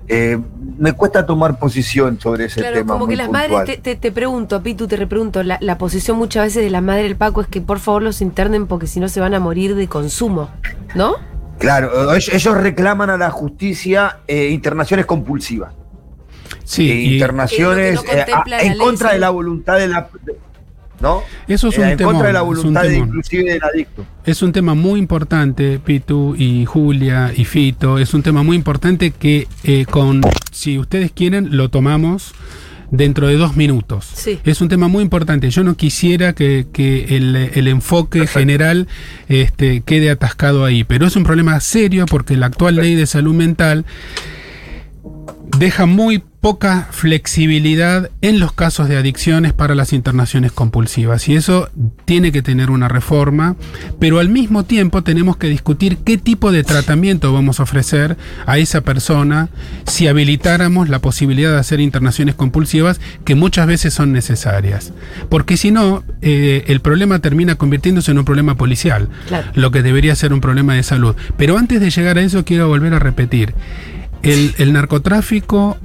Eh, 0.10 0.40
me 0.78 0.94
cuesta 0.94 1.26
tomar 1.26 1.60
posición 1.60 2.20
sobre 2.20 2.46
ese 2.46 2.62
Claro, 2.62 2.78
tema. 2.78 2.94
como 2.94 3.06
muy 3.06 3.14
que 3.14 3.18
las 3.18 3.28
puntual. 3.28 3.52
madres, 3.52 3.76
te, 3.82 3.82
te, 3.82 3.96
te 4.00 4.12
pregunto, 4.12 4.64
Pitu, 4.64 4.88
te 4.88 4.96
repregunto, 4.96 5.44
la, 5.44 5.58
la 5.60 5.78
posición 5.78 6.18
muchas 6.18 6.46
veces 6.46 6.64
de 6.64 6.70
la 6.70 6.80
madre 6.82 7.04
del 7.04 7.16
Paco 7.18 7.42
es 7.42 7.48
que 7.48 7.60
por 7.60 7.80
favor 7.80 8.04
los 8.04 8.22
internen 8.22 8.68
porque 8.68 8.88
si 8.88 9.00
no 9.02 9.10
se 9.10 9.20
van 9.20 9.34
a 9.34 9.40
morir 9.42 9.76
de 9.76 9.88
consumo, 9.88 10.50
¿no? 10.96 11.16
Claro, 11.60 12.14
ellos, 12.14 12.56
reclaman 12.58 13.10
a 13.10 13.18
la 13.18 13.32
justicia 13.32 14.20
eh, 14.28 14.50
internaciones 14.50 15.06
compulsivas. 15.06 15.74
Sí, 16.64 16.90
Eh, 16.90 17.02
internaciones 17.14 17.96
no 17.96 18.02
eh, 18.12 18.26
en 18.62 18.70
ley, 18.70 18.78
contra 18.78 19.10
sí. 19.10 19.14
de 19.16 19.20
la 19.20 19.30
voluntad 19.30 19.78
de 19.78 19.88
la. 19.88 20.10
de- 20.24 20.38
¿No? 21.00 21.22
eso 21.48 21.68
es 21.68 21.78
Eh, 21.78 21.82
un 21.82 21.88
en 21.90 21.98
temón, 21.98 22.14
contra 22.14 22.28
de 22.28 22.34
la 22.34 22.42
voluntad 22.42 22.84
de, 22.84 22.98
inclusive 22.98 23.52
del 23.52 23.64
adicto. 23.64 24.06
Es 24.26 24.42
un 24.42 24.52
tema 24.52 24.74
muy 24.74 25.00
importante, 25.00 25.80
Pitu 25.80 26.36
y 26.36 26.66
Julia 26.66 27.32
y 27.36 27.46
Fito. 27.46 28.00
Es 28.00 28.14
un 28.14 28.24
tema 28.24 28.42
muy 28.44 28.58
importante 28.58 29.12
que 29.12 29.48
eh, 29.64 29.86
con, 29.90 30.22
si 30.52 30.80
ustedes 30.80 31.12
quieren, 31.12 31.56
lo 31.56 31.70
tomamos 31.70 32.34
dentro 32.90 33.28
de 33.28 33.36
dos 33.36 33.56
minutos. 33.56 34.10
Sí. 34.14 34.40
Es 34.44 34.62
un 34.62 34.70
tema 34.70 34.88
muy 34.88 35.04
importante. 35.04 35.50
Yo 35.50 35.64
no 35.64 35.76
quisiera 35.76 36.34
que, 36.34 36.68
que 36.72 37.18
el, 37.18 37.36
el 37.36 37.68
enfoque 37.68 38.26
general 38.28 38.88
este, 39.28 39.82
quede 39.82 40.10
atascado 40.10 40.66
ahí, 40.66 40.84
pero 40.84 41.06
es 41.06 41.16
un 41.16 41.24
problema 41.24 41.60
serio 41.60 42.06
porque 42.06 42.38
la 42.38 42.46
actual 42.48 42.78
ley 42.78 42.96
de 42.96 43.06
salud 43.06 43.34
mental 43.34 43.86
deja 45.58 45.86
muy 45.86 46.24
poca 46.48 46.88
flexibilidad 46.92 48.10
en 48.22 48.40
los 48.40 48.54
casos 48.54 48.88
de 48.88 48.96
adicciones 48.96 49.52
para 49.52 49.76
las 49.76 49.92
internaciones 49.92 50.54
compulsivas 50.54 51.28
y 51.28 51.36
eso 51.36 51.70
tiene 52.06 52.32
que 52.32 52.42
tener 52.42 52.72
una 52.72 52.88
reforma, 52.88 53.58
pero 54.00 54.20
al 54.20 54.30
mismo 54.30 54.64
tiempo 54.64 55.04
tenemos 55.04 55.36
que 55.36 55.50
discutir 55.50 55.98
qué 56.06 56.18
tipo 56.18 56.54
de 56.54 56.64
tratamiento 56.64 57.34
vamos 57.34 57.60
a 57.60 57.64
ofrecer 57.64 58.16
a 58.46 58.60
esa 58.60 58.80
persona 58.80 59.50
si 59.88 60.08
habilitáramos 60.08 60.88
la 60.88 61.00
posibilidad 61.00 61.52
de 61.52 61.60
hacer 61.60 61.82
internaciones 61.82 62.34
compulsivas 62.36 63.02
que 63.26 63.36
muchas 63.36 63.68
veces 63.68 63.94
son 63.94 64.14
necesarias, 64.14 64.94
porque 65.28 65.58
si 65.58 65.72
no, 65.72 66.06
eh, 66.22 66.64
el 66.68 66.80
problema 66.80 67.20
termina 67.20 67.56
convirtiéndose 67.56 68.12
en 68.12 68.20
un 68.20 68.26
problema 68.26 68.56
policial, 68.56 69.10
Claro. 69.28 69.50
lo 69.54 69.72
que 69.72 69.84
debería 69.84 70.16
ser 70.16 70.32
un 70.32 70.40
problema 70.40 70.76
de 70.76 70.84
salud. 70.84 71.14
Pero 71.36 71.58
antes 71.58 71.82
de 71.82 71.90
llegar 71.90 72.18
a 72.18 72.22
eso 72.22 72.46
quiero 72.46 72.70
volver 72.70 72.94
a 72.94 73.00
repetir. 73.00 73.54
el, 74.24 74.56
el 74.58 74.72
narcotráfico 74.72 75.78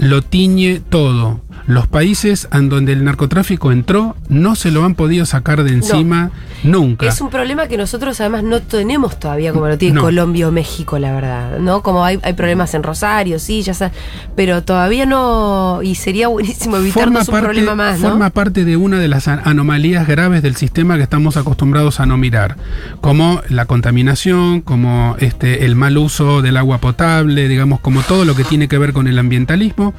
lo 0.00 0.22
tiñe 0.22 0.80
todo. 0.80 1.40
Los 1.66 1.86
países 1.86 2.48
en 2.52 2.68
donde 2.68 2.92
el 2.92 3.04
narcotráfico 3.04 3.70
entró 3.72 4.16
no 4.28 4.54
se 4.56 4.70
lo 4.70 4.84
han 4.84 4.94
podido 4.94 5.24
sacar 5.26 5.62
de 5.62 5.72
encima 5.72 6.30
nunca. 6.64 7.06
Es 7.06 7.20
un 7.20 7.30
problema 7.30 7.68
que 7.68 7.76
nosotros 7.76 8.20
además 8.20 8.42
no 8.42 8.60
tenemos 8.60 9.18
todavía 9.20 9.52
como 9.52 9.68
lo 9.68 9.78
tiene 9.78 9.94
No. 9.96 10.02
Colombia 10.02 10.48
o 10.48 10.52
México, 10.52 10.98
la 10.98 11.12
verdad. 11.12 11.58
¿No? 11.58 11.82
Como 11.82 12.04
hay, 12.04 12.18
hay 12.22 12.32
problemas 12.32 12.74
en 12.74 12.82
Rosario, 12.82 13.38
sí, 13.38 13.62
ya 13.62 13.74
sabes. 13.74 13.96
Pero 14.36 14.62
todavía 14.62 15.06
no. 15.06 15.80
Y 15.82 15.94
sería 15.94 16.28
buenísimo 16.28 16.76
evitarnos 16.76 17.28
un 17.28 17.38
problema 17.40 17.74
más, 17.74 18.00
¿no? 18.00 18.10
forma 18.10 18.30
parte 18.30 18.64
de 18.64 18.76
una 18.76 18.98
de 18.98 19.08
las 19.08 19.28
an- 19.28 19.40
anomalías 19.44 20.06
graves 20.06 20.42
del 20.42 20.56
sistema 20.56 20.96
que 20.96 21.02
estamos 21.02 21.36
acostumbrados 21.36 22.00
a 22.00 22.06
no 22.06 22.16
mirar, 22.16 22.56
como 23.00 23.40
la 23.48 23.66
contaminación, 23.66 24.60
como 24.60 25.16
este, 25.20 25.64
el 25.66 25.76
mal 25.76 25.96
uso 25.98 26.42
del 26.42 26.56
agua 26.56 26.78
potable, 26.78 27.48
digamos, 27.48 27.80
como 27.80 28.02
todo 28.02 28.24
lo 28.24 28.34
que 28.34 28.44
tiene 28.44 28.68
que 28.68 28.78
ver 28.78 28.92
con 28.92 29.06
el 29.08 29.18
ambientalismo. 29.18 29.94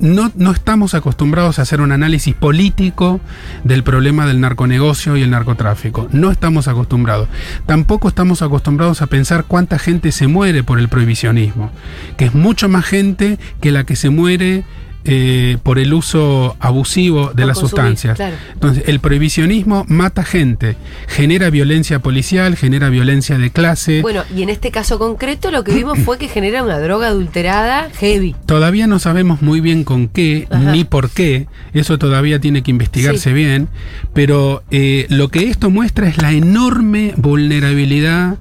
No, 0.00 0.30
no 0.34 0.52
estamos 0.52 0.94
acostumbrados 0.94 1.58
a 1.58 1.62
hacer 1.62 1.80
un 1.80 1.92
análisis 1.92 2.34
político 2.34 3.20
del 3.64 3.82
problema 3.82 4.26
del 4.26 4.40
narconegocio 4.40 5.16
y 5.16 5.22
el 5.22 5.30
narcotráfico. 5.30 6.08
No 6.12 6.30
estamos 6.30 6.68
acostumbrados. 6.68 7.28
Tampoco 7.66 8.08
estamos 8.08 8.42
acostumbrados 8.42 9.02
a 9.02 9.06
pensar 9.06 9.44
cuánta 9.44 9.78
gente 9.78 10.12
se 10.12 10.26
muere 10.26 10.62
por 10.62 10.78
el 10.78 10.88
prohibicionismo, 10.88 11.70
que 12.16 12.26
es 12.26 12.34
mucho 12.34 12.68
más 12.68 12.84
gente 12.84 13.38
que 13.60 13.72
la 13.72 13.84
que 13.84 13.96
se 13.96 14.10
muere 14.10 14.64
eh, 15.04 15.58
por 15.62 15.78
el 15.78 15.92
uso 15.92 16.56
abusivo 16.60 17.32
de 17.34 17.46
las 17.46 17.58
consumir, 17.58 17.96
sustancias. 17.96 18.16
claro. 18.16 18.36
Entonces, 18.54 18.84
el 18.86 19.00
prohibicionismo 19.00 19.84
mata 19.88 20.24
gente, 20.24 20.76
genera 21.08 21.50
violencia 21.50 21.98
policial, 21.98 22.56
genera 22.56 22.88
violencia 22.88 23.36
de 23.38 23.50
clase. 23.50 24.00
Bueno, 24.02 24.22
y 24.34 24.42
en 24.42 24.48
este 24.48 24.70
caso 24.70 24.98
concreto 24.98 25.50
lo 25.50 25.62
que 25.64 25.74
vimos 25.74 25.98
fue 25.98 26.18
que 26.18 26.28
genera 26.28 26.62
una 26.62 26.78
droga 26.78 27.08
adulterada 27.08 27.88
heavy. 27.98 28.34
Todavía 28.46 28.86
no 28.86 28.98
sabemos 28.98 29.42
muy 29.42 29.60
bien 29.60 29.84
con 29.84 30.08
qué 30.08 30.46
Ajá. 30.50 30.72
ni 30.72 30.84
por 30.84 31.10
qué, 31.10 31.48
eso 31.74 31.98
todavía 31.98 32.40
tiene 32.40 32.62
que 32.62 32.70
investigarse 32.70 33.30
Sí. 33.30 33.32
bien, 33.34 33.68
pero 34.12 34.62
eh, 34.70 35.06
lo 35.10 35.28
que 35.28 35.48
esto 35.48 35.70
muestra 35.70 36.08
es 36.08 36.20
la 36.20 36.32
enorme 36.32 37.12
vulnerabilidad 37.16 38.36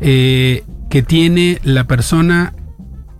eh, 0.00 0.64
que 0.88 1.02
tiene 1.02 1.58
la 1.62 1.84
persona 1.84 2.52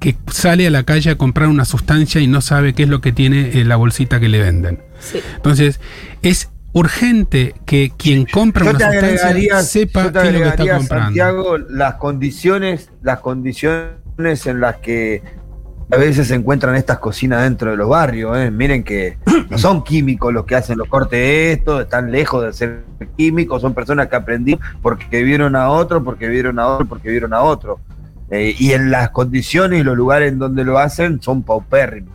que 0.01 0.17
sale 0.33 0.67
a 0.67 0.71
la 0.71 0.83
calle 0.83 1.11
a 1.11 1.17
comprar 1.17 1.49
una 1.49 1.65
sustancia 1.65 2.21
y 2.21 2.27
no 2.27 2.41
sabe 2.41 2.73
qué 2.73 2.85
es 2.85 2.89
lo 2.89 3.01
que 3.01 3.13
tiene 3.13 3.61
en 3.61 3.69
la 3.69 3.77
bolsita 3.77 4.19
que 4.19 4.29
le 4.29 4.41
venden. 4.41 4.83
Sí. 4.99 5.21
Entonces, 5.37 5.79
es 6.23 6.51
urgente 6.73 7.55
que 7.67 7.93
quien 7.97 8.25
compra 8.25 8.65
Yo 8.65 8.71
una 8.71 8.93
sustancia 8.93 9.63
sepa 9.63 10.11
qué 10.11 10.29
es 10.29 10.33
lo 10.33 10.41
que 10.41 10.49
está 10.49 10.77
comprando. 10.77 11.07
Santiago, 11.07 11.59
las 11.59 11.95
condiciones, 11.95 12.91
las 13.03 13.21
condiciones 13.21 14.47
en 14.47 14.61
las 14.61 14.77
que 14.77 15.23
a 15.93 15.97
veces 15.97 16.29
se 16.29 16.35
encuentran 16.35 16.77
estas 16.77 16.99
cocinas 16.99 17.43
dentro 17.43 17.73
de 17.73 17.77
los 17.77 17.89
barrios. 17.89 18.37
¿eh? 18.39 18.51
Miren 18.51 18.85
que 18.85 19.19
no 19.51 19.59
son 19.59 19.83
químicos 19.83 20.33
los 20.33 20.47
que 20.47 20.55
hacen 20.55 20.79
los 20.79 20.89
cortes 20.89 21.19
de 21.19 21.53
esto, 21.53 21.81
están 21.81 22.13
lejos 22.13 22.45
de 22.45 22.53
ser 22.53 22.85
químicos, 23.17 23.61
son 23.61 23.75
personas 23.75 24.09
que 24.09 24.17
aprendieron 24.17 24.65
porque 24.81 25.23
vieron 25.23 25.57
a 25.57 25.69
otro, 25.71 26.03
porque 26.03 26.29
vieron 26.29 26.59
a 26.59 26.69
otro, 26.69 26.87
porque 26.87 27.11
vieron 27.11 27.35
a 27.35 27.43
otro. 27.43 27.81
Eh, 28.31 28.55
y 28.59 28.73
en 28.73 28.91
las 28.91 29.11
condiciones 29.11 29.81
y 29.81 29.83
los 29.83 29.97
lugares 29.97 30.33
en 30.33 30.39
donde 30.39 30.65
lo 30.65 30.79
hacen 30.79 31.21
son 31.21 31.43
paupérrimos. 31.43 32.15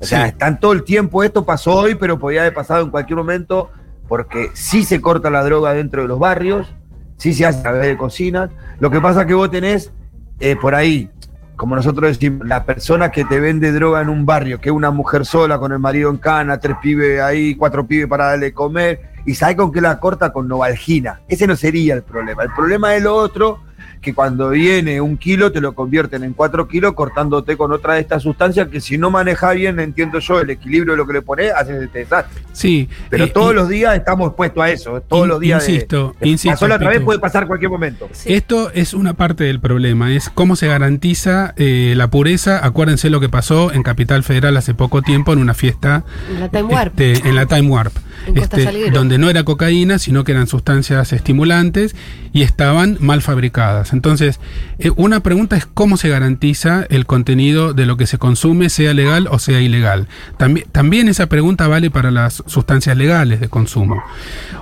O 0.00 0.04
sea, 0.04 0.22
Sí. 0.22 0.28
están 0.28 0.60
todo 0.60 0.72
el 0.72 0.84
tiempo, 0.84 1.24
esto 1.24 1.44
pasó 1.44 1.74
hoy, 1.74 1.94
pero 1.96 2.18
podía 2.18 2.42
haber 2.42 2.54
pasado 2.54 2.84
en 2.84 2.90
cualquier 2.90 3.16
momento, 3.18 3.70
porque 4.08 4.50
sí 4.54 4.84
se 4.84 5.00
corta 5.00 5.28
la 5.30 5.42
droga 5.44 5.72
dentro 5.72 6.02
de 6.02 6.08
los 6.08 6.18
barrios, 6.18 6.72
sí 7.16 7.34
se 7.34 7.46
hace 7.46 7.58
a 7.58 7.62
través 7.62 7.86
de 7.86 7.96
cocinas. 7.96 8.50
Lo 8.78 8.90
que 8.90 9.00
pasa 9.00 9.22
es 9.22 9.26
que 9.26 9.34
vos 9.34 9.50
tenés 9.50 9.92
eh, 10.38 10.56
por 10.56 10.74
ahí, 10.74 11.10
como 11.56 11.76
nosotros 11.76 12.08
decimos, 12.16 12.46
la 12.46 12.64
persona 12.64 13.10
que 13.10 13.24
te 13.26 13.40
vende 13.40 13.72
droga 13.72 14.00
en 14.00 14.08
un 14.08 14.24
barrio, 14.24 14.58
que 14.60 14.70
es 14.70 14.74
una 14.74 14.90
mujer 14.90 15.26
sola 15.26 15.58
con 15.58 15.72
el 15.72 15.78
marido 15.78 16.10
en 16.10 16.16
cana, 16.16 16.58
tres 16.58 16.76
pibes 16.80 17.20
ahí, 17.20 17.54
cuatro 17.56 17.86
pibes 17.86 18.06
para 18.06 18.26
darle 18.26 18.46
de 18.46 18.54
comer, 18.54 19.00
y 19.26 19.34
sabe 19.34 19.56
con 19.56 19.70
qué 19.70 19.82
la 19.82 20.00
corta 20.00 20.32
con 20.32 20.48
novalgina. 20.48 21.20
Ese 21.28 21.46
no 21.46 21.56
sería 21.56 21.92
el 21.92 22.02
problema. 22.02 22.44
El 22.44 22.52
problema 22.54 22.94
es 22.94 23.02
lo 23.02 23.14
otro, 23.14 23.60
que 24.00 24.14
cuando 24.14 24.48
viene 24.50 25.00
un 25.00 25.16
kilo 25.18 25.52
te 25.52 25.60
lo 25.60 25.72
convierten 25.74 26.24
en 26.24 26.32
cuatro 26.32 26.66
kilos 26.66 26.94
cortándote 26.94 27.56
con 27.56 27.70
otra 27.72 27.94
de 27.94 28.00
estas 28.00 28.22
sustancias 28.22 28.68
que 28.68 28.80
si 28.80 28.96
no 28.96 29.10
maneja 29.10 29.52
bien, 29.52 29.78
entiendo 29.78 30.18
yo, 30.20 30.40
el 30.40 30.48
equilibrio 30.50 30.94
de 30.94 30.96
lo 30.96 31.06
que 31.06 31.12
le 31.12 31.22
pones, 31.22 31.52
haces 31.52 31.82
este 31.82 32.00
desastre. 32.00 32.42
Sí, 32.52 32.88
Pero 33.10 33.24
eh, 33.24 33.28
todos 33.28 33.52
y- 33.52 33.56
los 33.56 33.68
días 33.68 33.96
estamos 33.96 34.28
expuestos 34.28 34.62
a 34.64 34.70
eso, 34.70 35.00
todos 35.02 35.24
In- 35.24 35.28
los 35.28 35.40
días. 35.40 35.68
insisto, 35.68 36.14
de- 36.20 36.28
insisto, 36.28 36.52
Pasó 36.54 36.68
la 36.68 36.76
otra 36.76 36.88
vez, 36.90 37.00
puede 37.02 37.18
pasar 37.18 37.46
cualquier 37.46 37.70
momento. 37.70 38.08
Sí. 38.12 38.32
Esto 38.32 38.70
es 38.72 38.94
una 38.94 39.14
parte 39.14 39.44
del 39.44 39.60
problema, 39.60 40.12
es 40.12 40.30
cómo 40.30 40.56
se 40.56 40.66
garantiza 40.66 41.52
eh, 41.56 41.94
la 41.96 42.08
pureza. 42.08 42.64
Acuérdense 42.64 43.10
lo 43.10 43.20
que 43.20 43.28
pasó 43.28 43.72
en 43.72 43.82
Capital 43.82 44.22
Federal 44.24 44.56
hace 44.56 44.74
poco 44.74 45.02
tiempo 45.02 45.32
en 45.32 45.38
una 45.40 45.54
fiesta 45.54 46.04
En 46.30 46.40
la 46.40 46.48
Time 46.48 46.62
Warp. 46.64 47.00
este, 47.00 47.28
en 47.28 47.34
la 47.36 47.46
Time 47.46 47.68
Warp, 47.68 47.92
En 47.96 48.02
Costa 48.02 48.09
este, 48.34 48.90
donde 48.90 49.18
no 49.18 49.30
era 49.30 49.44
cocaína, 49.44 49.98
sino 49.98 50.24
que 50.24 50.32
eran 50.32 50.46
sustancias 50.46 51.12
estimulantes 51.12 51.94
y 52.32 52.42
estaban 52.42 52.96
mal 53.00 53.22
fabricadas. 53.22 53.92
Entonces, 53.92 54.40
eh, 54.78 54.90
una 54.96 55.20
pregunta 55.20 55.56
es 55.56 55.66
cómo 55.66 55.96
se 55.96 56.08
garantiza 56.08 56.86
el 56.90 57.06
contenido 57.06 57.74
de 57.74 57.86
lo 57.86 57.96
que 57.96 58.06
se 58.06 58.18
consume, 58.18 58.68
sea 58.68 58.94
legal 58.94 59.28
o 59.30 59.38
sea 59.38 59.60
ilegal. 59.60 60.08
También, 60.36 60.66
también 60.70 61.08
esa 61.08 61.26
pregunta 61.26 61.68
vale 61.68 61.90
para 61.90 62.10
las 62.10 62.42
sustancias 62.46 62.96
legales 62.96 63.40
de 63.40 63.48
consumo. 63.48 64.02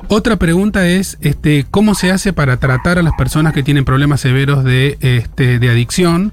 Otra 0.09 0.37
pregunta 0.37 0.89
es 0.89 1.19
este, 1.21 1.67
cómo 1.71 1.95
se 1.95 2.11
hace 2.11 2.33
para 2.33 2.59
tratar 2.59 2.99
a 2.99 3.03
las 3.03 3.15
personas 3.15 3.53
que 3.53 3.63
tienen 3.63 3.85
problemas 3.85 4.21
severos 4.21 4.65
de, 4.65 4.97
este, 5.01 5.59
de 5.59 5.69
adicción 5.69 6.33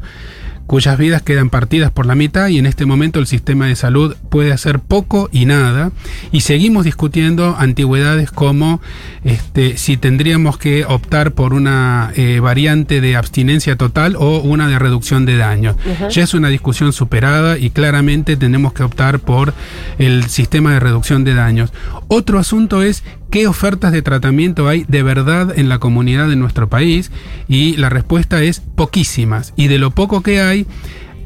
cuyas 0.67 0.97
vidas 0.97 1.21
quedan 1.21 1.49
partidas 1.49 1.91
por 1.91 2.05
la 2.05 2.15
mitad 2.15 2.47
y 2.47 2.57
en 2.57 2.65
este 2.65 2.85
momento 2.85 3.19
el 3.19 3.27
sistema 3.27 3.67
de 3.67 3.75
salud 3.75 4.15
puede 4.29 4.51
hacer 4.51 4.79
poco 4.79 5.29
y 5.31 5.45
nada 5.45 5.91
y 6.31 6.41
seguimos 6.41 6.85
discutiendo 6.85 7.55
antigüedades 7.57 8.31
como 8.31 8.81
este, 9.23 9.77
si 9.77 9.97
tendríamos 9.97 10.57
que 10.57 10.85
optar 10.85 11.33
por 11.33 11.53
una 11.53 12.11
eh, 12.15 12.39
variante 12.39 13.01
de 13.01 13.15
abstinencia 13.15 13.75
total 13.75 14.15
o 14.17 14.39
una 14.39 14.67
de 14.67 14.79
reducción 14.79 15.25
de 15.25 15.37
daños. 15.37 15.75
Ya 16.11 16.23
es 16.23 16.33
una 16.33 16.49
discusión 16.49 16.93
superada 16.93 17.57
y 17.57 17.69
claramente 17.69 18.37
tenemos 18.37 18.73
que 18.73 18.83
optar 18.83 19.19
por 19.19 19.53
el 19.97 20.25
sistema 20.25 20.73
de 20.73 20.79
reducción 20.79 21.23
de 21.23 21.33
daños. 21.33 21.71
Otro 22.07 22.39
asunto 22.39 22.81
es 22.81 23.03
qué 23.35 23.47
ofertas 23.47 23.91
de 23.91 24.01
tratamiento 24.01 24.69
hay 24.69 24.85
de 24.87 25.03
verdad 25.03 25.59
en 25.59 25.67
la 25.67 25.79
comunidad 25.79 26.29
de 26.29 26.37
nuestro 26.37 26.69
país 26.69 27.11
y 27.49 27.75
la 27.75 27.89
respuesta 27.89 28.41
es 28.41 28.61
poquísimas 28.61 29.51
y 29.57 29.67
de 29.67 29.77
lo 29.77 29.91
poco 29.91 30.23
que 30.23 30.39
hay 30.39 30.65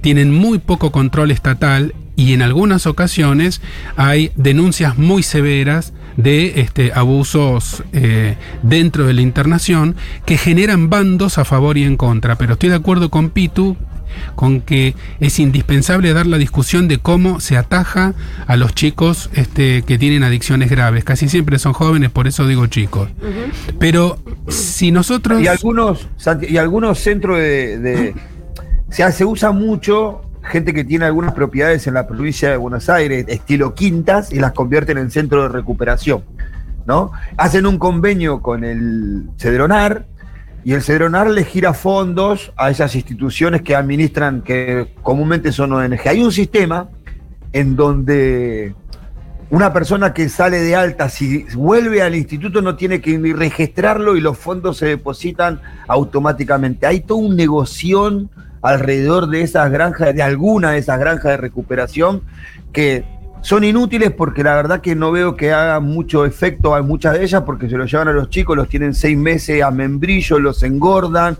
tienen 0.01 0.33
muy 0.33 0.57
poco 0.57 0.91
control 0.91 1.29
estatal 1.29 1.93
y 2.15 2.33
en 2.33 2.41
algunas 2.41 2.87
ocasiones 2.87 3.61
hay 3.95 4.31
denuncias 4.35 4.97
muy 4.97 5.21
severas 5.21 5.93
de 6.17 6.61
este, 6.61 6.93
abusos 6.95 7.83
eh, 7.93 8.37
dentro 8.63 9.05
de 9.05 9.13
la 9.13 9.21
internación 9.21 9.95
que 10.25 10.39
generan 10.39 10.89
bandos 10.89 11.37
a 11.37 11.45
favor 11.45 11.77
y 11.77 11.83
en 11.83 11.95
contra. 11.95 12.39
Pero 12.39 12.53
estoy 12.53 12.69
de 12.69 12.75
acuerdo 12.75 13.09
con 13.09 13.29
Pitu 13.29 13.77
con 14.35 14.61
que 14.61 14.95
es 15.19 15.39
indispensable 15.39 16.13
dar 16.13 16.27
la 16.27 16.37
discusión 16.37 16.87
de 16.87 16.97
cómo 16.97 17.39
se 17.39 17.57
ataja 17.57 18.13
a 18.47 18.55
los 18.55 18.73
chicos 18.75 19.29
este, 19.33 19.81
que 19.83 19.97
tienen 19.97 20.23
adicciones 20.23 20.69
graves. 20.69 21.03
Casi 21.03 21.29
siempre 21.29 21.59
son 21.59 21.73
jóvenes, 21.73 22.09
por 22.09 22.27
eso 22.27 22.47
digo 22.47 22.67
chicos. 22.67 23.09
Pero 23.79 24.19
si 24.47 24.91
nosotros... 24.91 25.41
Y 25.41 25.47
algunos, 25.47 26.07
y 26.41 26.57
algunos 26.57 26.99
centros 26.99 27.37
de, 27.37 27.79
de- 27.79 28.15
o 28.89 28.91
sea, 28.91 29.11
se 29.11 29.25
usa 29.25 29.51
mucho 29.51 30.21
gente 30.43 30.73
que 30.73 30.83
tiene 30.83 31.05
algunas 31.05 31.33
propiedades 31.33 31.85
en 31.87 31.93
la 31.93 32.07
provincia 32.07 32.49
de 32.49 32.57
Buenos 32.57 32.89
Aires, 32.89 33.25
estilo 33.27 33.75
quintas, 33.75 34.31
y 34.31 34.39
las 34.39 34.53
convierten 34.53 34.97
en 34.97 35.11
centro 35.11 35.43
de 35.43 35.49
recuperación. 35.49 36.23
¿no? 36.85 37.11
Hacen 37.37 37.67
un 37.67 37.77
convenio 37.77 38.41
con 38.41 38.63
el 38.63 39.29
Cedronar 39.37 40.07
y 40.63 40.73
el 40.73 40.81
Cedronar 40.81 41.29
le 41.29 41.45
gira 41.45 41.73
fondos 41.73 42.51
a 42.57 42.69
esas 42.69 42.95
instituciones 42.95 43.61
que 43.61 43.75
administran, 43.75 44.41
que 44.41 44.93
comúnmente 45.01 45.51
son 45.51 45.73
ONG. 45.73 46.07
Hay 46.07 46.21
un 46.21 46.31
sistema 46.31 46.89
en 47.53 47.75
donde 47.75 48.75
una 49.49 49.73
persona 49.73 50.13
que 50.13 50.29
sale 50.29 50.59
de 50.59 50.75
alta, 50.75 51.09
si 51.09 51.43
vuelve 51.55 52.01
al 52.01 52.15
instituto, 52.15 52.61
no 52.61 52.75
tiene 52.75 53.01
que 53.01 53.17
ni 53.17 53.33
registrarlo 53.33 54.15
y 54.15 54.21
los 54.21 54.37
fondos 54.37 54.77
se 54.77 54.85
depositan 54.85 55.61
automáticamente. 55.87 56.85
Hay 56.85 56.99
todo 56.99 57.17
un 57.17 57.35
negocio 57.35 58.29
alrededor 58.61 59.27
de 59.27 59.41
esas 59.41 59.71
granjas, 59.71 60.13
de 60.13 60.21
alguna 60.21 60.71
de 60.71 60.79
esas 60.79 60.99
granjas 60.99 61.31
de 61.31 61.37
recuperación, 61.37 62.21
que 62.71 63.05
son 63.41 63.63
inútiles 63.63 64.11
porque 64.11 64.43
la 64.43 64.55
verdad 64.55 64.81
que 64.81 64.95
no 64.95 65.11
veo 65.11 65.35
que 65.35 65.51
hagan 65.51 65.83
mucho 65.83 66.25
efecto 66.25 66.75
a 66.75 66.81
muchas 66.81 67.13
de 67.13 67.23
ellas 67.23 67.43
porque 67.45 67.69
se 67.69 67.77
los 67.77 67.89
llevan 67.91 68.09
a 68.09 68.13
los 68.13 68.29
chicos, 68.29 68.55
los 68.55 68.67
tienen 68.67 68.93
seis 68.93 69.17
meses 69.17 69.63
a 69.63 69.71
membrillo, 69.71 70.39
los 70.39 70.61
engordan 70.63 71.37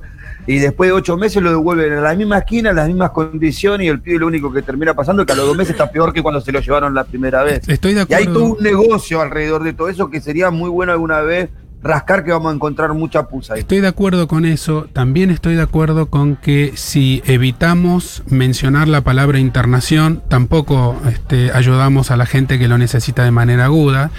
y 0.48 0.58
después 0.60 0.90
de 0.90 0.94
ocho 0.94 1.18
meses 1.18 1.44
lo 1.44 1.50
devuelven 1.52 1.94
a 1.94 2.02
la 2.02 2.16
misma 2.16 2.40
esquina, 2.40 2.72
en 2.72 2.78
las 2.78 2.88
mismas 2.88 3.12
condiciones 3.12 3.86
y 3.86 3.90
el 3.90 4.00
pibe 4.00 4.20
lo 4.20 4.28
único 4.28 4.52
que 4.52 4.62
termina 4.62 4.94
pasando 4.94 5.22
es 5.22 5.26
que 5.28 5.34
a 5.34 5.36
los 5.36 5.46
dos 5.46 5.58
meses 5.58 5.72
está 5.72 5.92
peor 5.92 6.14
que 6.14 6.24
cuando 6.24 6.42
se 6.42 6.52
lo 6.52 6.60
llevaron 6.60 6.94
la 6.94 7.04
primera 7.04 7.44
vez. 7.44 7.68
Estoy 7.68 7.94
de 7.94 8.06
Y 8.10 8.14
hay 8.14 8.26
todo 8.26 8.46
acuerdo. 8.46 8.56
un 8.56 8.64
negocio 8.64 9.22
alrededor 9.22 9.64
de 9.64 9.74
todo 9.74 9.90
eso 9.90 10.10
que 10.10 10.22
sería 10.22 10.50
muy 10.50 10.70
bueno 10.70 10.92
alguna 10.94 11.22
vez 11.22 11.50
rascar 11.82 12.24
que 12.24 12.32
vamos 12.32 12.52
a 12.52 12.56
encontrar 12.56 12.94
mucha 12.94 13.28
pusa. 13.28 13.56
Estoy 13.56 13.80
de 13.80 13.88
acuerdo 13.88 14.28
con 14.28 14.46
eso. 14.46 14.88
También 14.92 15.30
estoy 15.30 15.56
de 15.56 15.62
acuerdo 15.62 16.08
con 16.08 16.36
que 16.36 16.74
si 16.76 17.22
evitamos 17.26 18.24
mencionar 18.28 18.88
la 18.88 19.02
palabra 19.02 19.40
internación, 19.40 20.22
tampoco 20.28 20.96
este, 21.10 21.52
ayudamos 21.52 22.12
a 22.12 22.18
la 22.18 22.26
gente 22.26 22.60
que 22.60 22.68
lo 22.68 22.78
necesita 22.78 23.24
de 23.24 23.32
manera 23.32 23.66
aguda. 23.66 24.12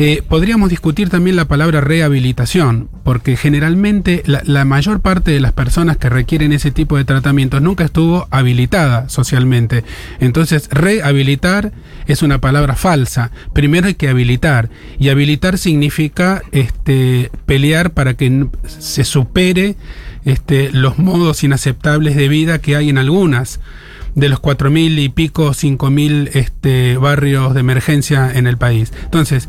Eh, 0.00 0.22
podríamos 0.28 0.70
discutir 0.70 1.10
también 1.10 1.34
la 1.34 1.48
palabra 1.48 1.80
rehabilitación, 1.80 2.88
porque 3.02 3.36
generalmente 3.36 4.22
la, 4.26 4.42
la 4.44 4.64
mayor 4.64 5.00
parte 5.00 5.32
de 5.32 5.40
las 5.40 5.52
personas 5.52 5.96
que 5.96 6.08
requieren 6.08 6.52
ese 6.52 6.70
tipo 6.70 6.96
de 6.96 7.04
tratamientos 7.04 7.60
nunca 7.60 7.84
estuvo 7.84 8.28
habilitada 8.30 9.08
socialmente. 9.08 9.82
Entonces, 10.20 10.68
rehabilitar 10.70 11.72
es 12.06 12.22
una 12.22 12.40
palabra 12.40 12.76
falsa. 12.76 13.32
Primero 13.52 13.88
hay 13.88 13.94
que 13.94 14.08
habilitar. 14.08 14.70
Y 15.00 15.08
habilitar 15.08 15.58
significa 15.58 16.42
este, 16.52 17.32
pelear 17.44 17.90
para 17.90 18.14
que 18.14 18.46
se 18.66 19.02
supere 19.02 19.74
este, 20.24 20.70
los 20.70 20.98
modos 20.98 21.42
inaceptables 21.42 22.14
de 22.14 22.28
vida 22.28 22.60
que 22.60 22.76
hay 22.76 22.88
en 22.88 22.98
algunas 22.98 23.58
de 24.14 24.28
los 24.28 24.38
cuatro 24.40 24.70
mil 24.70 24.98
y 24.98 25.08
pico, 25.08 25.54
cinco 25.54 25.90
mil 25.90 26.30
este, 26.34 26.96
barrios 26.98 27.52
de 27.54 27.60
emergencia 27.60 28.30
en 28.32 28.46
el 28.46 28.58
país. 28.58 28.92
Entonces, 29.04 29.48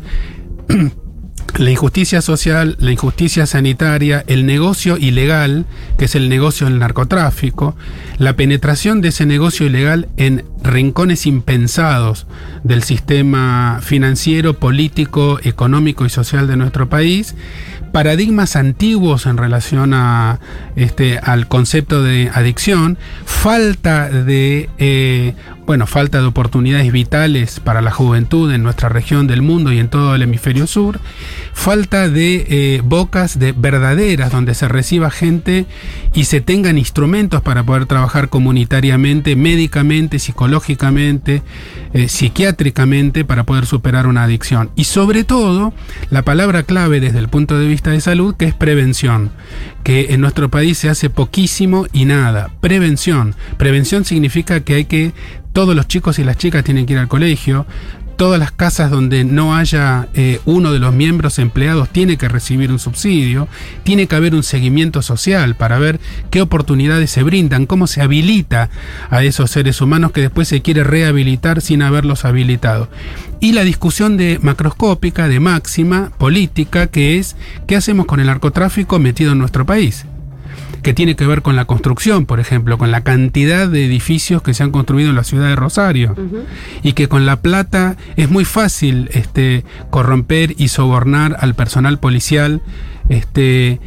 la 1.58 1.70
injusticia 1.70 2.22
social, 2.22 2.76
la 2.80 2.92
injusticia 2.92 3.46
sanitaria, 3.46 4.24
el 4.26 4.46
negocio 4.46 4.96
ilegal, 4.96 5.66
que 5.98 6.06
es 6.06 6.14
el 6.14 6.28
negocio 6.28 6.66
del 6.66 6.78
narcotráfico, 6.78 7.76
la 8.18 8.34
penetración 8.34 9.00
de 9.00 9.08
ese 9.08 9.26
negocio 9.26 9.66
ilegal 9.66 10.08
en 10.16 10.44
rincones 10.62 11.26
impensados 11.26 12.26
del 12.62 12.82
sistema 12.82 13.80
financiero, 13.82 14.54
político, 14.54 15.38
económico 15.42 16.06
y 16.06 16.10
social 16.10 16.46
de 16.46 16.56
nuestro 16.56 16.88
país, 16.88 17.34
paradigmas 17.92 18.56
antiguos 18.56 19.26
en 19.26 19.36
relación 19.36 19.92
a 19.94 20.40
este 20.76 21.18
al 21.18 21.48
concepto 21.48 22.02
de 22.02 22.30
adicción, 22.32 22.98
falta 23.24 24.08
de 24.08 24.70
eh, 24.78 25.34
bueno, 25.66 25.86
falta 25.86 26.20
de 26.20 26.26
oportunidades 26.26 26.90
vitales 26.90 27.60
para 27.60 27.80
la 27.80 27.90
juventud 27.90 28.52
en 28.52 28.62
nuestra 28.62 28.88
región 28.88 29.26
del 29.26 29.42
mundo 29.42 29.72
y 29.72 29.78
en 29.78 29.88
todo 29.88 30.14
el 30.14 30.22
hemisferio 30.22 30.66
sur, 30.66 31.00
falta 31.52 32.08
de 32.08 32.46
eh, 32.48 32.82
bocas 32.84 33.38
de 33.38 33.52
verdaderas 33.52 34.32
donde 34.32 34.54
se 34.54 34.68
reciba 34.68 35.10
gente 35.10 35.66
y 36.14 36.24
se 36.24 36.40
tengan 36.40 36.78
instrumentos 36.78 37.42
para 37.42 37.62
poder 37.62 37.86
trabajar 37.86 38.28
comunitariamente, 38.28 39.36
médicamente, 39.36 40.18
psicológicamente, 40.18 41.42
eh, 41.92 42.08
psiquiátricamente 42.08 43.24
para 43.24 43.44
poder 43.44 43.66
superar 43.66 44.06
una 44.06 44.24
adicción. 44.24 44.70
Y 44.76 44.84
sobre 44.84 45.24
todo, 45.24 45.72
la 46.10 46.22
palabra 46.22 46.62
clave 46.64 47.00
desde 47.00 47.18
el 47.18 47.28
punto 47.28 47.58
de 47.58 47.66
vista 47.66 47.90
de 47.90 48.00
salud, 48.00 48.34
que 48.34 48.46
es 48.46 48.54
prevención, 48.54 49.30
que 49.82 50.12
en 50.14 50.20
nuestro 50.20 50.50
país 50.50 50.78
se 50.78 50.88
hace 50.88 51.10
poquísimo 51.10 51.86
y 51.92 52.04
nada. 52.04 52.50
Prevención. 52.60 53.34
Prevención 53.56 54.04
significa 54.04 54.60
que 54.60 54.74
hay 54.74 54.84
que 54.84 55.12
todos 55.52 55.74
los 55.74 55.88
chicos 55.88 56.18
y 56.18 56.24
las 56.24 56.36
chicas 56.36 56.64
tienen 56.64 56.86
que 56.86 56.92
ir 56.92 56.98
al 56.98 57.08
colegio, 57.08 57.66
todas 58.20 58.38
las 58.38 58.52
casas 58.52 58.90
donde 58.90 59.24
no 59.24 59.56
haya 59.56 60.08
eh, 60.12 60.40
uno 60.44 60.74
de 60.74 60.78
los 60.78 60.92
miembros 60.92 61.38
empleados 61.38 61.88
tiene 61.88 62.18
que 62.18 62.28
recibir 62.28 62.70
un 62.70 62.78
subsidio, 62.78 63.48
tiene 63.82 64.08
que 64.08 64.14
haber 64.14 64.34
un 64.34 64.42
seguimiento 64.42 65.00
social 65.00 65.54
para 65.54 65.78
ver 65.78 66.00
qué 66.28 66.42
oportunidades 66.42 67.10
se 67.10 67.22
brindan, 67.22 67.64
cómo 67.64 67.86
se 67.86 68.02
habilita 68.02 68.68
a 69.08 69.24
esos 69.24 69.50
seres 69.50 69.80
humanos 69.80 70.12
que 70.12 70.20
después 70.20 70.48
se 70.48 70.60
quiere 70.60 70.84
rehabilitar 70.84 71.62
sin 71.62 71.80
haberlos 71.80 72.26
habilitado. 72.26 72.90
Y 73.40 73.52
la 73.52 73.64
discusión 73.64 74.18
de 74.18 74.38
macroscópica, 74.42 75.26
de 75.26 75.40
máxima, 75.40 76.12
política, 76.18 76.88
que 76.88 77.16
es 77.16 77.36
qué 77.66 77.74
hacemos 77.74 78.04
con 78.04 78.20
el 78.20 78.26
narcotráfico 78.26 78.98
metido 78.98 79.32
en 79.32 79.38
nuestro 79.38 79.64
país 79.64 80.04
que 80.82 80.94
tiene 80.94 81.16
que 81.16 81.26
ver 81.26 81.42
con 81.42 81.56
la 81.56 81.64
construcción, 81.64 82.26
por 82.26 82.40
ejemplo, 82.40 82.78
con 82.78 82.90
la 82.90 83.02
cantidad 83.02 83.68
de 83.68 83.84
edificios 83.84 84.42
que 84.42 84.54
se 84.54 84.62
han 84.62 84.70
construido 84.70 85.10
en 85.10 85.16
la 85.16 85.24
ciudad 85.24 85.48
de 85.48 85.56
Rosario, 85.56 86.14
y 86.82 86.92
que 86.94 87.08
con 87.08 87.26
la 87.26 87.40
plata 87.40 87.96
es 88.16 88.30
muy 88.30 88.44
fácil 88.44 89.10
este, 89.12 89.64
corromper 89.90 90.54
y 90.56 90.68
sobornar 90.68 91.36
al 91.40 91.54
personal 91.54 91.98
policial, 91.98 92.62
este, 93.08 93.80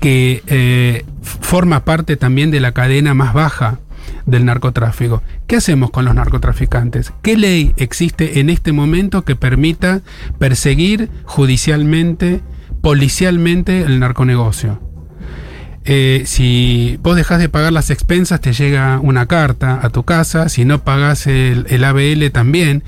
que 0.00 0.42
eh, 0.46 1.04
forma 1.22 1.84
parte 1.84 2.16
también 2.16 2.50
de 2.50 2.60
la 2.60 2.72
cadena 2.72 3.14
más 3.14 3.34
baja 3.34 3.80
del 4.24 4.44
narcotráfico. 4.44 5.22
¿Qué 5.46 5.56
hacemos 5.56 5.90
con 5.90 6.04
los 6.04 6.14
narcotraficantes? 6.14 7.12
¿Qué 7.22 7.36
ley 7.36 7.72
existe 7.76 8.40
en 8.40 8.50
este 8.50 8.72
momento 8.72 9.22
que 9.22 9.36
permita 9.36 10.02
perseguir 10.38 11.10
judicialmente, 11.24 12.40
policialmente 12.82 13.82
el 13.82 13.98
narconegocio? 14.00 14.85
Eh, 15.88 16.24
si 16.26 16.98
vos 17.00 17.14
dejás 17.14 17.38
de 17.38 17.48
pagar 17.48 17.72
las 17.72 17.90
expensas, 17.90 18.40
te 18.40 18.52
llega 18.52 18.98
una 19.00 19.26
carta 19.26 19.78
a 19.82 19.90
tu 19.90 20.02
casa. 20.02 20.48
Si 20.48 20.64
no 20.64 20.82
pagas 20.82 21.28
el, 21.28 21.64
el, 21.68 21.84
ABL 21.84 22.30
también. 22.32 22.82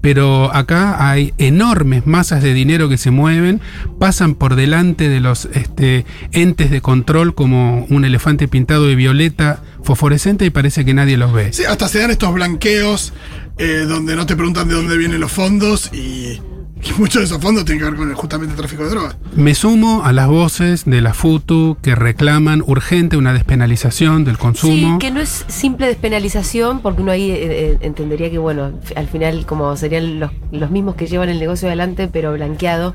Pero 0.00 0.54
acá 0.54 1.10
hay 1.10 1.34
enormes 1.38 2.06
masas 2.06 2.42
de 2.42 2.54
dinero 2.54 2.88
que 2.88 2.96
se 2.96 3.10
mueven, 3.10 3.60
pasan 3.98 4.34
por 4.34 4.54
delante 4.54 5.08
de 5.08 5.20
los 5.20 5.46
este, 5.52 6.06
entes 6.32 6.70
de 6.70 6.80
control 6.80 7.34
como 7.34 7.86
un 7.90 8.04
elefante 8.04 8.46
pintado 8.46 8.86
de 8.86 8.94
violeta 8.94 9.62
fosforescente 9.82 10.44
y 10.44 10.50
parece 10.50 10.84
que 10.84 10.94
nadie 10.94 11.16
los 11.16 11.32
ve. 11.32 11.52
Sí, 11.52 11.64
hasta 11.64 11.88
se 11.88 11.98
dan 11.98 12.10
estos 12.10 12.32
blanqueos 12.32 13.12
eh, 13.58 13.84
donde 13.88 14.14
no 14.16 14.26
te 14.26 14.36
preguntan 14.36 14.68
de 14.68 14.74
dónde 14.74 14.96
vienen 14.96 15.20
los 15.20 15.32
fondos 15.32 15.90
y. 15.92 16.40
Y 16.96 17.00
muchos 17.00 17.22
de 17.22 17.24
esos 17.24 17.40
fondos 17.40 17.64
tienen 17.64 17.82
que 17.82 17.90
ver 17.90 17.98
con 17.98 18.14
justamente 18.14 18.52
el 18.52 18.58
tráfico 18.58 18.84
de 18.84 18.90
drogas. 18.90 19.16
Me 19.34 19.54
sumo 19.54 20.04
a 20.04 20.12
las 20.12 20.28
voces 20.28 20.84
de 20.84 21.00
la 21.00 21.14
FUTU 21.14 21.76
que 21.80 21.94
reclaman 21.94 22.62
urgente 22.66 23.16
una 23.16 23.32
despenalización 23.32 24.24
del 24.24 24.38
consumo. 24.38 24.94
Sí, 24.94 24.98
que 24.98 25.10
no 25.10 25.20
es 25.20 25.44
simple 25.48 25.86
despenalización, 25.86 26.80
porque 26.80 27.02
uno 27.02 27.12
ahí 27.12 27.30
eh, 27.30 27.78
entendería 27.80 28.30
que, 28.30 28.38
bueno, 28.38 28.72
al 28.96 29.08
final 29.08 29.46
como 29.46 29.76
serían 29.76 30.20
los, 30.20 30.30
los 30.52 30.70
mismos 30.70 30.94
que 30.94 31.06
llevan 31.06 31.28
el 31.30 31.38
negocio 31.38 31.68
adelante, 31.68 32.08
pero 32.08 32.32
blanqueado 32.32 32.94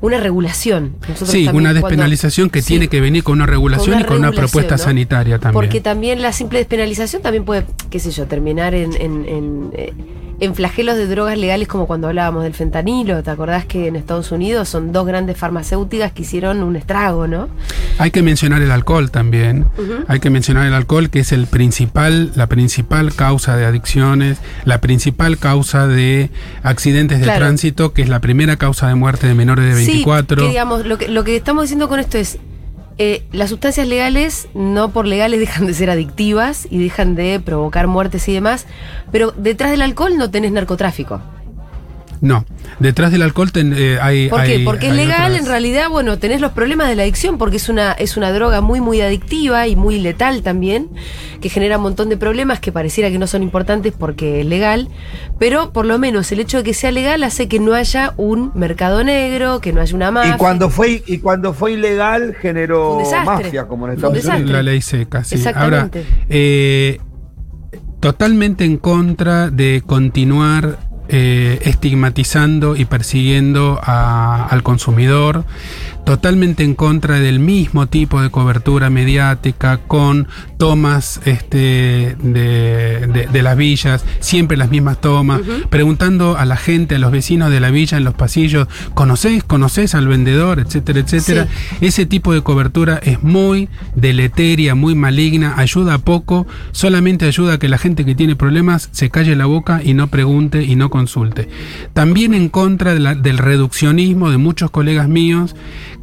una 0.00 0.20
regulación. 0.20 0.96
Nosotros 1.00 1.30
sí, 1.30 1.48
una 1.52 1.72
despenalización 1.72 2.48
cuando, 2.48 2.52
que 2.52 2.62
sí, 2.62 2.68
tiene 2.68 2.88
que 2.88 3.00
venir 3.00 3.22
con 3.22 3.34
una 3.34 3.46
regulación 3.46 3.86
con 3.86 3.94
una 3.94 4.04
y 4.04 4.08
con 4.08 4.18
una 4.18 4.32
propuesta 4.32 4.76
¿no? 4.76 4.82
sanitaria 4.82 5.38
también. 5.38 5.54
Porque 5.54 5.80
también 5.80 6.20
la 6.20 6.32
simple 6.32 6.58
despenalización 6.58 7.22
también 7.22 7.44
puede, 7.44 7.64
qué 7.90 7.98
sé 7.98 8.10
yo, 8.10 8.26
terminar 8.26 8.74
en, 8.74 8.92
en, 9.00 9.24
en, 9.26 9.70
en, 10.44 10.54
flagelos 10.54 10.96
de 10.96 11.06
drogas 11.06 11.38
legales 11.38 11.68
como 11.68 11.86
cuando 11.86 12.08
hablábamos 12.08 12.44
del 12.44 12.54
fentanilo. 12.54 13.22
¿Te 13.22 13.30
acordás 13.30 13.64
que 13.64 13.88
en 13.88 13.96
Estados 13.96 14.32
Unidos 14.32 14.68
son 14.68 14.92
dos 14.92 15.06
grandes 15.06 15.36
farmacéuticas 15.36 16.12
que 16.12 16.22
hicieron 16.22 16.62
un 16.62 16.76
estrago, 16.76 17.26
¿no? 17.26 17.48
Hay 17.98 18.10
que 18.10 18.22
mencionar 18.22 18.62
el 18.62 18.70
alcohol 18.70 19.10
también. 19.10 19.66
Uh 19.76 19.82
-huh. 19.82 20.04
Hay 20.08 20.20
que 20.20 20.30
mencionar 20.30 20.66
el 20.66 20.74
alcohol, 20.74 21.10
que 21.10 21.20
es 21.20 21.32
el 21.32 21.46
principal, 21.46 22.32
la 22.34 22.46
principal 22.46 23.14
causa 23.14 23.56
de 23.56 23.64
adicciones, 23.66 24.38
la 24.64 24.80
principal 24.80 25.38
causa 25.38 25.86
de 25.86 26.30
accidentes 26.62 27.18
de 27.18 27.24
claro. 27.24 27.40
tránsito, 27.40 27.92
que 27.92 28.02
es 28.02 28.08
la 28.08 28.20
primera 28.20 28.56
causa 28.56 28.88
de 28.88 28.94
muerte 28.94 29.26
de 29.26 29.34
menores 29.34 29.64
de 29.64 29.74
24. 29.74 30.36
Sí, 30.36 30.42
que 30.42 30.48
digamos, 30.48 30.86
lo 30.86 30.98
que, 30.98 31.08
lo 31.08 31.24
que 31.24 31.36
estamos 31.36 31.64
diciendo 31.64 31.88
con 31.88 32.00
esto 32.00 32.18
es, 32.18 32.38
eh, 32.98 33.24
las 33.32 33.50
sustancias 33.50 33.88
legales, 33.88 34.48
no 34.54 34.90
por 34.90 35.06
legales, 35.06 35.40
dejan 35.44 35.66
de 35.66 35.74
ser 35.74 35.90
adictivas 35.90 36.66
y 36.70 36.82
dejan 36.82 37.14
de 37.14 37.40
provocar 37.40 37.86
muertes 37.86 38.28
y 38.28 38.32
demás, 38.32 38.66
pero 39.10 39.32
detrás 39.32 39.70
del 39.70 39.82
alcohol 39.82 40.16
no 40.16 40.30
tenés 40.30 40.52
narcotráfico. 40.52 41.20
No, 42.24 42.44
detrás 42.80 43.12
del 43.12 43.22
alcohol 43.22 43.52
ten, 43.52 43.74
eh, 43.76 43.98
hay. 44.00 44.28
¿Por 44.28 44.42
qué? 44.44 44.52
hay- 44.52 44.64
porque 44.64 44.88
es 44.88 44.94
legal, 44.94 45.32
otras- 45.32 45.40
en 45.40 45.46
realidad, 45.46 45.88
bueno, 45.90 46.18
tenés 46.18 46.40
los 46.40 46.52
problemas 46.52 46.88
de 46.88 46.96
la 46.96 47.02
adicción, 47.02 47.36
porque 47.38 47.56
es 47.58 47.68
una, 47.68 47.92
es 47.92 48.16
una 48.16 48.32
droga 48.32 48.60
muy, 48.62 48.80
muy 48.80 49.00
adictiva 49.02 49.66
y 49.68 49.76
muy 49.76 50.00
letal 50.00 50.42
también, 50.42 50.88
que 51.40 51.48
genera 51.50 51.76
un 51.76 51.82
montón 51.82 52.08
de 52.08 52.16
problemas 52.16 52.60
que 52.60 52.72
pareciera 52.72 53.10
que 53.10 53.18
no 53.18 53.26
son 53.26 53.42
importantes 53.42 53.92
porque 53.96 54.40
es 54.40 54.46
legal, 54.46 54.88
pero 55.38 55.72
por 55.72 55.84
lo 55.84 55.98
menos 55.98 56.32
el 56.32 56.40
hecho 56.40 56.56
de 56.58 56.64
que 56.64 56.72
sea 56.74 56.90
legal 56.92 57.22
hace 57.24 57.46
que 57.46 57.60
no 57.60 57.74
haya 57.74 58.14
un 58.16 58.50
mercado 58.54 59.04
negro, 59.04 59.60
que 59.60 59.72
no 59.74 59.80
haya 59.82 59.94
una 59.94 60.10
mafia. 60.10 60.34
Y 60.34 60.38
cuando 60.38 60.70
fue 60.70 61.02
y 61.06 61.18
cuando 61.18 61.52
fue 61.52 61.72
ilegal 61.72 62.34
generó 62.40 62.94
Un 62.94 62.98
desastre. 63.04 63.44
mafia 63.44 63.68
como 63.68 63.86
en 63.86 63.94
Estados. 63.94 64.24
Unidos. 64.24 64.50
La 64.50 64.62
ley 64.62 64.80
seca, 64.80 65.22
sí. 65.24 65.34
Exactamente. 65.34 65.98
Ahora, 65.98 66.24
eh, 66.30 67.00
totalmente 68.00 68.64
en 68.64 68.76
contra 68.78 69.50
de 69.50 69.82
continuar 69.84 70.78
eh, 71.16 71.60
estigmatizando 71.62 72.74
y 72.74 72.86
persiguiendo 72.86 73.80
al 73.84 74.64
consumidor, 74.64 75.44
totalmente 76.04 76.64
en 76.64 76.74
contra 76.74 77.20
del 77.20 77.38
mismo 77.38 77.86
tipo 77.86 78.20
de 78.20 78.30
cobertura 78.30 78.90
mediática 78.90 79.78
con 79.78 80.26
tomas 80.64 81.20
este, 81.26 82.16
de, 82.22 83.06
de- 83.12 83.28
de 83.30 83.42
las 83.42 83.54
villas, 83.54 84.02
siempre 84.20 84.56
las 84.56 84.70
mismas 84.70 84.98
tomas, 84.98 85.42
preguntando 85.68 86.38
a 86.38 86.46
la 86.46 86.56
gente, 86.56 86.94
a 86.94 86.98
los 86.98 87.12
vecinos 87.12 87.50
de 87.50 87.60
la 87.60 87.70
villa 87.70 87.98
en 87.98 88.04
los 88.04 88.14
pasillos, 88.14 88.66
¿conocés? 88.94 89.44
¿Conocés 89.44 89.94
al 89.94 90.08
vendedor? 90.08 90.60
etcétera, 90.60 91.00
etcétera. 91.00 91.48
Ese 91.82 92.06
tipo 92.06 92.32
de 92.32 92.40
cobertura 92.40 92.98
es 93.02 93.22
muy 93.22 93.68
deleteria, 93.94 94.74
muy 94.74 94.94
maligna, 94.94 95.52
ayuda 95.58 95.98
poco, 95.98 96.46
solamente 96.72 97.26
ayuda 97.26 97.54
a 97.54 97.58
que 97.58 97.68
la 97.68 97.76
gente 97.76 98.06
que 98.06 98.14
tiene 98.14 98.34
problemas 98.34 98.88
se 98.90 99.10
calle 99.10 99.36
la 99.36 99.44
boca 99.44 99.82
y 99.84 99.92
no 99.92 100.06
pregunte 100.06 100.64
y 100.64 100.76
no 100.76 100.88
consulte. 100.88 101.50
También 101.92 102.32
en 102.32 102.48
contra 102.48 102.94
de 102.94 103.00
la- 103.00 103.14
del 103.14 103.36
reduccionismo 103.36 104.30
de 104.30 104.38
muchos 104.38 104.70
colegas 104.70 105.08
míos 105.08 105.54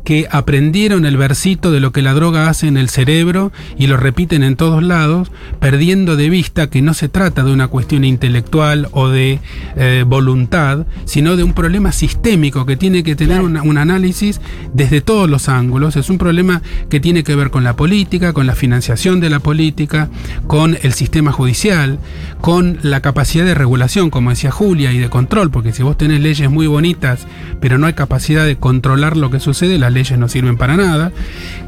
que 0.03 0.27
aprendieron 0.31 1.05
el 1.05 1.17
versito 1.17 1.71
de 1.71 1.79
lo 1.79 1.91
que 1.91 2.01
la 2.01 2.13
droga 2.13 2.49
hace 2.49 2.67
en 2.67 2.77
el 2.77 2.89
cerebro 2.89 3.51
y 3.77 3.87
lo 3.87 3.97
repiten 3.97 4.43
en 4.43 4.55
todos 4.55 4.83
lados, 4.83 5.31
perdiendo 5.59 6.15
de 6.15 6.29
vista 6.29 6.69
que 6.69 6.81
no 6.81 6.93
se 6.93 7.09
trata 7.09 7.43
de 7.43 7.51
una 7.53 7.67
cuestión 7.67 8.03
intelectual 8.03 8.87
o 8.91 9.09
de 9.09 9.39
eh, 9.75 10.03
voluntad, 10.07 10.85
sino 11.05 11.35
de 11.35 11.43
un 11.43 11.53
problema 11.53 11.91
sistémico 11.91 12.65
que 12.65 12.77
tiene 12.77 13.03
que 13.03 13.15
tener 13.15 13.41
una- 13.41 13.61
un 13.63 13.77
análisis 13.77 14.41
desde 14.73 15.01
todos 15.01 15.29
los 15.29 15.49
ángulos. 15.49 15.95
Es 15.95 16.09
un 16.09 16.17
problema 16.17 16.61
que 16.89 16.99
tiene 16.99 17.23
que 17.23 17.35
ver 17.35 17.49
con 17.49 17.63
la 17.63 17.75
política, 17.75 18.33
con 18.33 18.47
la 18.47 18.55
financiación 18.55 19.19
de 19.19 19.29
la 19.29 19.39
política, 19.39 20.09
con 20.47 20.77
el 20.81 20.93
sistema 20.93 21.31
judicial, 21.31 21.99
con 22.41 22.79
la 22.81 23.01
capacidad 23.01 23.45
de 23.45 23.53
regulación, 23.55 24.09
como 24.09 24.29
decía 24.31 24.51
Julia, 24.51 24.91
y 24.91 24.97
de 24.97 25.09
control, 25.09 25.51
porque 25.51 25.73
si 25.73 25.83
vos 25.83 25.97
tenés 25.97 26.21
leyes 26.21 26.49
muy 26.49 26.67
bonitas, 26.67 27.27
pero 27.59 27.77
no 27.77 27.87
hay 27.87 27.93
capacidad 27.93 28.45
de 28.45 28.55
controlar 28.57 29.17
lo 29.17 29.29
que 29.29 29.39
sucede, 29.39 29.77
las 29.91 29.93
leyes 30.07 30.17
no 30.19 30.27
sirven 30.27 30.57
para 30.57 30.75
nada, 30.77 31.11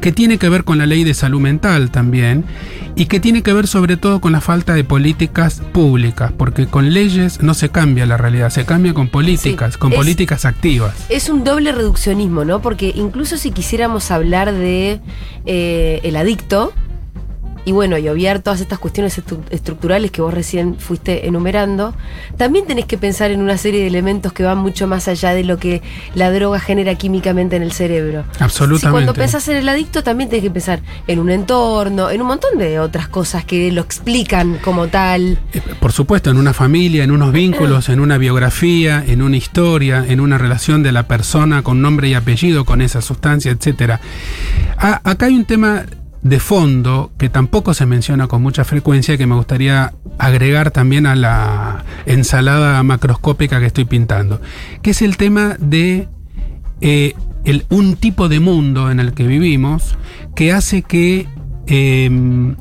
que 0.00 0.12
tiene 0.12 0.38
que 0.38 0.48
ver 0.48 0.64
con 0.64 0.78
la 0.78 0.86
ley 0.86 1.04
de 1.04 1.14
salud 1.14 1.40
mental 1.40 1.90
también, 1.90 2.44
y 2.96 3.06
que 3.06 3.20
tiene 3.20 3.42
que 3.42 3.52
ver 3.52 3.66
sobre 3.66 3.96
todo 3.96 4.20
con 4.20 4.32
la 4.32 4.40
falta 4.40 4.74
de 4.74 4.84
políticas 4.84 5.60
públicas, 5.72 6.32
porque 6.36 6.66
con 6.66 6.92
leyes 6.92 7.42
no 7.42 7.54
se 7.54 7.68
cambia 7.68 8.06
la 8.06 8.16
realidad, 8.16 8.50
se 8.50 8.64
cambia 8.64 8.94
con 8.94 9.08
políticas, 9.08 9.74
Sí, 9.74 9.78
con 9.78 9.92
es- 9.92 9.98
políticas 9.98 10.44
activas. 10.44 10.94
Es 11.08 11.28
un 11.28 11.44
doble 11.44 11.72
reduccionismo, 11.72 12.44
¿no? 12.44 12.60
Porque 12.62 12.92
incluso 12.94 13.36
si 13.36 13.50
quisiéramos 13.50 14.10
hablar 14.10 14.52
de 14.52 15.00
eh, 15.46 16.00
el 16.04 16.16
adicto, 16.16 16.72
y 17.64 17.72
bueno, 17.72 17.96
y 17.98 18.08
obviar 18.08 18.40
todas 18.40 18.60
estas 18.60 18.78
cuestiones 18.78 19.18
estru- 19.18 19.42
estructurales 19.50 20.10
que 20.10 20.20
vos 20.22 20.32
recién 20.34 20.76
fuiste 20.78 21.26
enumerando, 21.26 21.94
también 22.36 22.66
tenés 22.66 22.84
que 22.84 22.98
pensar 22.98 23.30
en 23.30 23.40
una 23.40 23.56
serie 23.56 23.80
de 23.80 23.86
elementos 23.86 24.32
que 24.32 24.42
van 24.42 24.58
mucho 24.58 24.86
más 24.86 25.08
allá 25.08 25.34
de 25.34 25.44
lo 25.44 25.58
que 25.58 25.82
la 26.14 26.30
droga 26.30 26.60
genera 26.60 26.94
químicamente 26.96 27.56
en 27.56 27.62
el 27.62 27.72
cerebro. 27.72 28.24
Absolutamente. 28.40 28.86
Si 28.86 28.90
cuando 28.90 29.14
pensás 29.14 29.48
en 29.48 29.56
el 29.56 29.68
adicto, 29.68 30.02
también 30.02 30.28
tenés 30.28 30.44
que 30.44 30.50
pensar 30.50 30.80
en 31.06 31.18
un 31.18 31.30
entorno, 31.30 32.10
en 32.10 32.20
un 32.20 32.26
montón 32.26 32.58
de 32.58 32.78
otras 32.80 33.08
cosas 33.08 33.44
que 33.44 33.70
lo 33.72 33.80
explican 33.82 34.58
como 34.62 34.88
tal. 34.88 35.38
Eh, 35.52 35.60
Por 35.80 35.92
supuesto, 35.92 36.30
en 36.30 36.36
una 36.36 36.52
familia, 36.52 37.04
en 37.04 37.10
unos 37.10 37.32
vínculos, 37.32 37.88
en 37.88 38.00
una 38.00 38.18
biografía, 38.18 39.02
en 39.06 39.22
una 39.22 39.36
historia, 39.36 40.04
en 40.06 40.20
una 40.20 40.38
relación 40.38 40.82
de 40.82 40.92
la 40.92 41.04
persona 41.08 41.62
con 41.62 41.80
nombre 41.80 42.08
y 42.08 42.14
apellido, 42.14 42.64
con 42.64 42.80
esa 42.82 43.00
sustancia, 43.00 43.50
etcétera. 43.52 44.00
A- 44.78 45.00
acá 45.08 45.26
hay 45.26 45.34
un 45.34 45.44
tema 45.44 45.84
de 46.24 46.40
fondo 46.40 47.12
que 47.18 47.28
tampoco 47.28 47.74
se 47.74 47.86
menciona 47.86 48.26
con 48.26 48.42
mucha 48.42 48.64
frecuencia 48.64 49.16
que 49.16 49.26
me 49.26 49.36
gustaría 49.36 49.92
agregar 50.18 50.70
también 50.70 51.06
a 51.06 51.14
la 51.14 51.84
ensalada 52.06 52.82
macroscópica 52.82 53.60
que 53.60 53.66
estoy 53.66 53.84
pintando, 53.84 54.40
que 54.82 54.90
es 54.90 55.02
el 55.02 55.18
tema 55.18 55.56
de 55.60 56.08
eh, 56.80 57.14
un 57.68 57.96
tipo 57.96 58.28
de 58.30 58.40
mundo 58.40 58.90
en 58.90 59.00
el 59.00 59.12
que 59.12 59.26
vivimos 59.26 59.96
que 60.34 60.50
hace 60.52 60.82
que 60.82 61.28
em, 61.66 62.56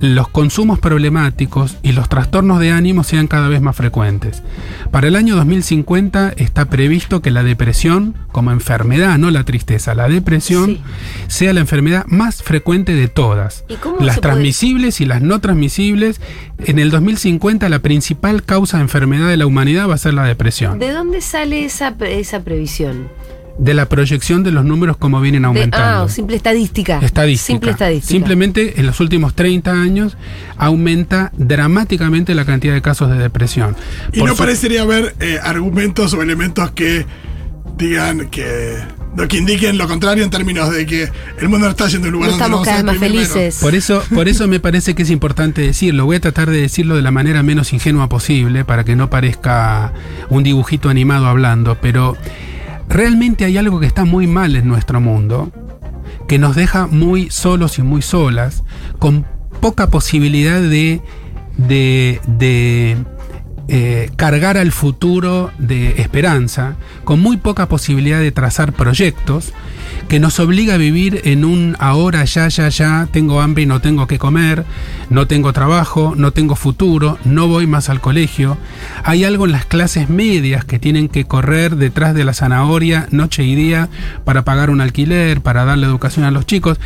los 0.00 0.28
consumos 0.28 0.78
problemáticos 0.80 1.76
y 1.82 1.92
los 1.92 2.08
trastornos 2.08 2.60
de 2.60 2.70
ánimo 2.72 3.04
sean 3.04 3.26
cada 3.26 3.48
vez 3.48 3.62
más 3.62 3.74
frecuentes. 3.76 4.42
Para 4.90 5.08
el 5.08 5.16
año 5.16 5.34
2050 5.36 6.34
está 6.36 6.66
previsto 6.66 7.22
que 7.22 7.30
la 7.30 7.42
depresión, 7.42 8.14
como 8.32 8.50
enfermedad, 8.50 9.16
no 9.18 9.30
la 9.30 9.44
tristeza, 9.44 9.94
la 9.94 10.08
depresión 10.08 10.66
Sí. 10.66 10.80
sea 11.28 11.52
la 11.54 11.60
enfermedad 11.60 12.04
más 12.06 12.42
frecuente 12.42 12.94
de 12.94 13.08
todas. 13.08 13.64
¿Y 13.68 13.76
cómo 13.76 13.96
Las 14.00 14.16
puede- 14.16 14.20
transmisibles 14.20 15.00
y 15.00 15.06
las 15.06 15.22
no 15.22 15.40
transmisibles. 15.40 16.20
En 16.58 16.78
el 16.78 16.90
2050 16.90 17.68
la 17.68 17.78
principal 17.78 18.42
causa 18.42 18.76
de 18.78 18.82
enfermedad 18.84 19.28
de 19.28 19.36
la 19.36 19.46
humanidad 19.46 19.88
va 19.88 19.94
a 19.94 19.98
ser 19.98 20.14
la 20.14 20.24
depresión. 20.24 20.78
¿De 20.78 20.90
dónde 20.92 21.20
sale 21.20 21.64
esa, 21.64 21.94
esa 22.00 22.42
previsión? 22.44 23.08
De 23.56 23.72
la 23.72 23.88
proyección 23.88 24.42
de 24.42 24.50
los 24.50 24.64
números 24.64 24.96
como 24.96 25.20
vienen 25.20 25.42
De- 25.42 25.46
aumentando. 25.48 26.04
ah, 26.04 26.08
simple 26.08 26.34
estadística. 26.36 26.98
Estadística. 27.00 27.46
Simple 27.52 27.70
estadística. 27.70 28.08
Simplemente 28.10 28.80
en 28.80 28.86
los 28.86 28.98
últimos 28.98 29.34
30 29.34 29.70
años 29.80 30.16
aumenta 30.56 31.30
dramáticamente 31.36 32.34
la 32.34 32.44
cantidad 32.44 32.74
de 32.74 32.82
casos 32.82 33.10
de 33.10 33.16
depresión. 33.18 33.76
Y 34.12 34.18
Por 34.18 34.28
no 34.28 34.34
su- 34.34 34.38
parecería 34.42 34.82
haber 34.82 35.14
eh, 35.20 35.38
argumentos 35.42 36.12
o 36.14 36.22
elementos 36.22 36.72
que 36.72 37.06
digan 37.78 38.28
que. 38.28 38.76
no, 39.16 39.28
que 39.28 39.36
indiquen 39.36 39.78
lo 39.78 39.86
contrario 39.86 40.24
en 40.24 40.30
términos 40.30 40.70
de 40.72 40.84
que 40.86 41.08
el 41.40 41.48
mundo 41.48 41.66
no 41.66 41.70
está 41.70 41.86
yendo 41.86 42.08
a 42.08 42.10
un 42.10 42.12
No 42.12 42.18
lugar 42.26 42.30
donde 42.30 42.44
estamos 42.44 42.66
vamos 42.66 42.68
a 42.68 42.70
cada 42.70 42.92
vez 42.92 43.00
más 43.00 43.10
menos. 43.10 43.28
felices. 43.28 43.60
Por 43.62 43.74
eso, 43.76 44.02
por 44.12 44.28
eso 44.28 44.48
me 44.48 44.58
parece 44.58 44.94
que 44.96 45.02
es 45.04 45.10
importante 45.10 45.62
decirlo. 45.62 46.06
Voy 46.06 46.16
a 46.16 46.20
tratar 46.20 46.50
de 46.50 46.60
decirlo 46.60 46.96
de 46.96 47.02
la 47.02 47.12
manera 47.12 47.44
menos 47.44 47.72
ingenua 47.72 48.08
posible 48.08 48.64
para 48.64 48.82
que 48.82 48.96
no 48.96 49.10
parezca 49.10 49.92
un 50.28 50.42
dibujito 50.42 50.88
animado 50.88 51.26
hablando, 51.28 51.78
pero 51.80 52.16
realmente 52.88 53.44
hay 53.44 53.56
algo 53.58 53.80
que 53.80 53.86
está 53.86 54.04
muy 54.04 54.26
mal 54.26 54.56
en 54.56 54.68
nuestro 54.68 55.00
mundo, 55.00 55.50
que 56.28 56.38
nos 56.38 56.56
deja 56.56 56.86
muy 56.86 57.30
solos 57.30 57.78
y 57.78 57.82
muy 57.82 58.02
solas, 58.02 58.64
con 58.98 59.26
poca 59.60 59.88
posibilidad 59.88 60.60
de, 60.60 61.00
de, 61.56 62.20
de, 62.26 62.96
eh, 63.68 64.10
cargar 64.16 64.58
al 64.58 64.72
futuro 64.72 65.50
de 65.58 66.00
esperanza, 66.02 66.76
con 67.04 67.20
muy 67.20 67.38
poca 67.38 67.66
posibilidad 67.68 68.20
de 68.20 68.32
trazar 68.32 68.72
proyectos, 68.72 69.52
que 70.08 70.20
nos 70.20 70.38
obliga 70.38 70.74
a 70.74 70.78
vivir 70.78 71.22
en 71.24 71.44
un 71.44 71.76
ahora, 71.78 72.24
ya, 72.24 72.48
ya, 72.48 72.68
ya, 72.68 73.08
tengo 73.10 73.40
hambre 73.40 73.62
y 73.62 73.66
no 73.66 73.80
tengo 73.80 74.06
que 74.06 74.18
comer, 74.18 74.64
no 75.08 75.26
tengo 75.26 75.52
trabajo, 75.52 76.14
no 76.16 76.32
tengo 76.32 76.56
futuro, 76.56 77.18
no 77.24 77.48
voy 77.48 77.66
más 77.66 77.88
al 77.88 78.00
colegio. 78.00 78.58
Hay 79.02 79.24
algo 79.24 79.46
en 79.46 79.52
las 79.52 79.64
clases 79.64 80.10
medias 80.10 80.64
que 80.64 80.78
tienen 80.78 81.08
que 81.08 81.24
correr 81.24 81.76
detrás 81.76 82.14
de 82.14 82.24
la 82.24 82.34
zanahoria 82.34 83.08
noche 83.10 83.44
y 83.44 83.54
día 83.54 83.88
para 84.24 84.44
pagar 84.44 84.70
un 84.70 84.80
alquiler, 84.80 85.40
para 85.40 85.64
darle 85.64 85.86
educación 85.86 86.24
a 86.24 86.30
los 86.30 86.46
chicos. 86.46 86.78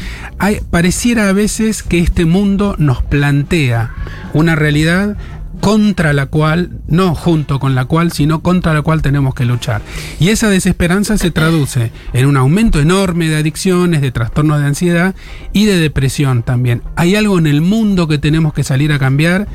Pareciera 0.70 1.28
a 1.28 1.32
veces 1.32 1.82
que 1.82 1.98
este 1.98 2.24
mundo 2.24 2.76
nos 2.78 3.02
plantea 3.02 3.94
una 4.32 4.54
realidad 4.54 5.16
contra 5.60 6.12
la 6.12 6.26
cual, 6.26 6.70
no 6.86 7.14
junto 7.14 7.58
con 7.60 7.74
la 7.74 7.84
cual, 7.84 8.12
sino 8.12 8.40
contra 8.40 8.74
la 8.74 8.82
cual 8.82 9.02
tenemos 9.02 9.34
que 9.34 9.44
luchar. 9.44 9.82
Y 10.20 10.28
esa 10.28 10.48
desesperanza 10.48 11.18
se 11.18 11.30
traduce 11.30 11.92
en 12.12 12.26
un 12.26 12.36
aumento 12.36 12.80
enorme 12.80 13.28
de 13.28 13.36
adicciones, 13.36 14.00
de 14.00 14.10
trastornos 14.10 14.60
de 14.60 14.66
ansiedad 14.66 15.14
y 15.52 15.66
de 15.66 15.78
depresión 15.78 16.42
también. 16.42 16.82
Hay 16.96 17.16
algo 17.16 17.38
en 17.38 17.46
el 17.46 17.60
mundo 17.60 18.08
que 18.08 18.18
tenemos 18.18 18.52
que 18.52 18.64
salir 18.64 18.92
a 18.92 18.98
cambiar, 18.98 19.48